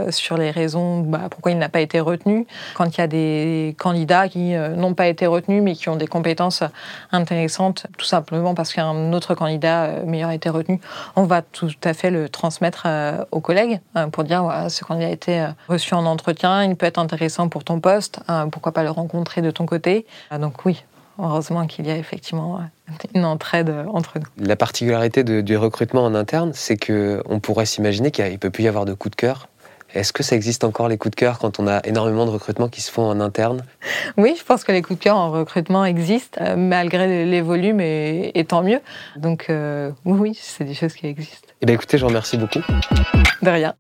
sur 0.10 0.38
les 0.38 0.52
raisons 0.52 1.00
bah, 1.00 1.24
pourquoi 1.30 1.52
il 1.52 1.58
n'a 1.58 1.70
pas 1.70 1.82
été 1.82 2.00
retenu. 2.00 2.48
Quand 2.76 2.86
il 2.86 2.98
y 3.00 3.04
a 3.04 3.08
des 3.08 3.76
candidats 3.78 4.28
qui 4.28 4.54
n'ont 4.54 4.94
pas 4.94 5.08
été 5.08 5.28
retenus 5.28 5.62
mais 5.62 5.74
qui 5.74 5.90
ont 5.90 5.96
des 5.96 6.08
compétences 6.08 6.64
intéressantes, 7.12 7.88
tout 7.98 8.06
simplement 8.06 8.54
parce 8.54 8.74
qu'un 8.74 9.12
autre 9.14 9.36
candidat 9.36 10.02
meilleur 10.06 10.30
a 10.30 10.36
été 10.36 10.50
retenu, 10.50 10.80
on 11.16 11.24
va 11.24 11.42
tout 11.42 11.70
à 11.84 11.94
fait 11.94 12.12
le 12.12 12.30
transmettre 12.30 12.88
aux 13.32 13.42
collègues 13.42 13.80
pour 14.12 14.24
dire 14.24 14.44
voilà, 14.44 14.70
ce 14.70 14.84
candidat 14.84 15.08
a 15.08 15.12
été 15.12 15.48
reçu 15.68 15.94
en 15.94 16.06
entretien 16.06 16.45
il 16.46 16.76
peut 16.76 16.86
être 16.86 17.00
intéressant 17.00 17.50
pour 17.50 17.64
ton 17.64 17.80
poste, 17.80 18.20
hein, 18.28 18.50
pourquoi 18.50 18.72
pas 18.72 18.84
le 18.84 18.92
rencontrer 18.92 19.42
de 19.42 19.52
ton 19.52 19.66
côté. 19.66 20.06
Ah, 20.30 20.38
donc 20.38 20.66
oui, 20.66 20.84
heureusement 21.20 21.66
qu'il 21.68 21.88
y 21.88 21.92
a 21.92 21.98
effectivement 21.98 22.58
euh, 22.58 22.94
une 23.14 23.26
entraide 23.26 23.70
euh, 23.70 23.86
entre 23.88 24.20
nous. 24.20 24.46
La 24.46 24.56
particularité 24.56 25.24
du 25.24 25.58
recrutement 25.58 26.06
en 26.06 26.16
interne, 26.16 26.52
c'est 26.54 26.78
qu'on 26.78 27.40
pourrait 27.40 27.66
s'imaginer 27.66 28.12
qu'il 28.12 28.26
ne 28.26 28.38
peut 28.38 28.50
plus 28.50 28.64
y 28.64 28.68
avoir 28.68 28.86
de 28.86 28.94
coups 28.94 29.12
de 29.12 29.16
cœur. 29.16 29.48
Est-ce 29.94 30.12
que 30.12 30.24
ça 30.24 30.36
existe 30.36 30.66
encore 30.66 30.90
les 30.90 30.98
coups 30.98 31.12
de 31.12 31.16
cœur 31.16 31.40
quand 31.40 31.60
on 31.60 31.68
a 31.68 31.80
énormément 31.86 32.26
de 32.26 32.32
recrutements 32.32 32.68
qui 32.68 32.82
se 32.82 32.92
font 32.92 33.06
en 33.06 33.22
interne? 33.22 33.64
Oui, 34.18 34.36
je 34.38 34.44
pense 34.44 34.66
que 34.66 34.74
les 34.74 34.82
coups 34.82 35.00
de 35.00 35.04
cœur 35.04 35.16
en 35.16 35.32
recrutement 35.32 35.86
existent, 35.86 36.42
euh, 36.44 36.58
malgré 36.58 37.26
les 37.26 37.42
volumes, 37.42 37.80
et, 37.80 38.46
tant 38.48 38.62
mieux. 38.62 38.82
Donc 39.16 39.46
oui, 39.50 39.94
oui, 40.06 40.40
c'est 40.40 40.66
des 40.66 40.74
choses 40.74 40.94
qui 40.94 41.08
existent. 41.08 41.48
Eh 41.62 41.66
bien 41.66 41.76
écoutez, 41.76 41.98
je 41.98 42.04
vous 42.04 42.10
remercie 42.10 42.38
beaucoup. 42.38 42.60
De 43.42 43.50
rien. 43.50 43.74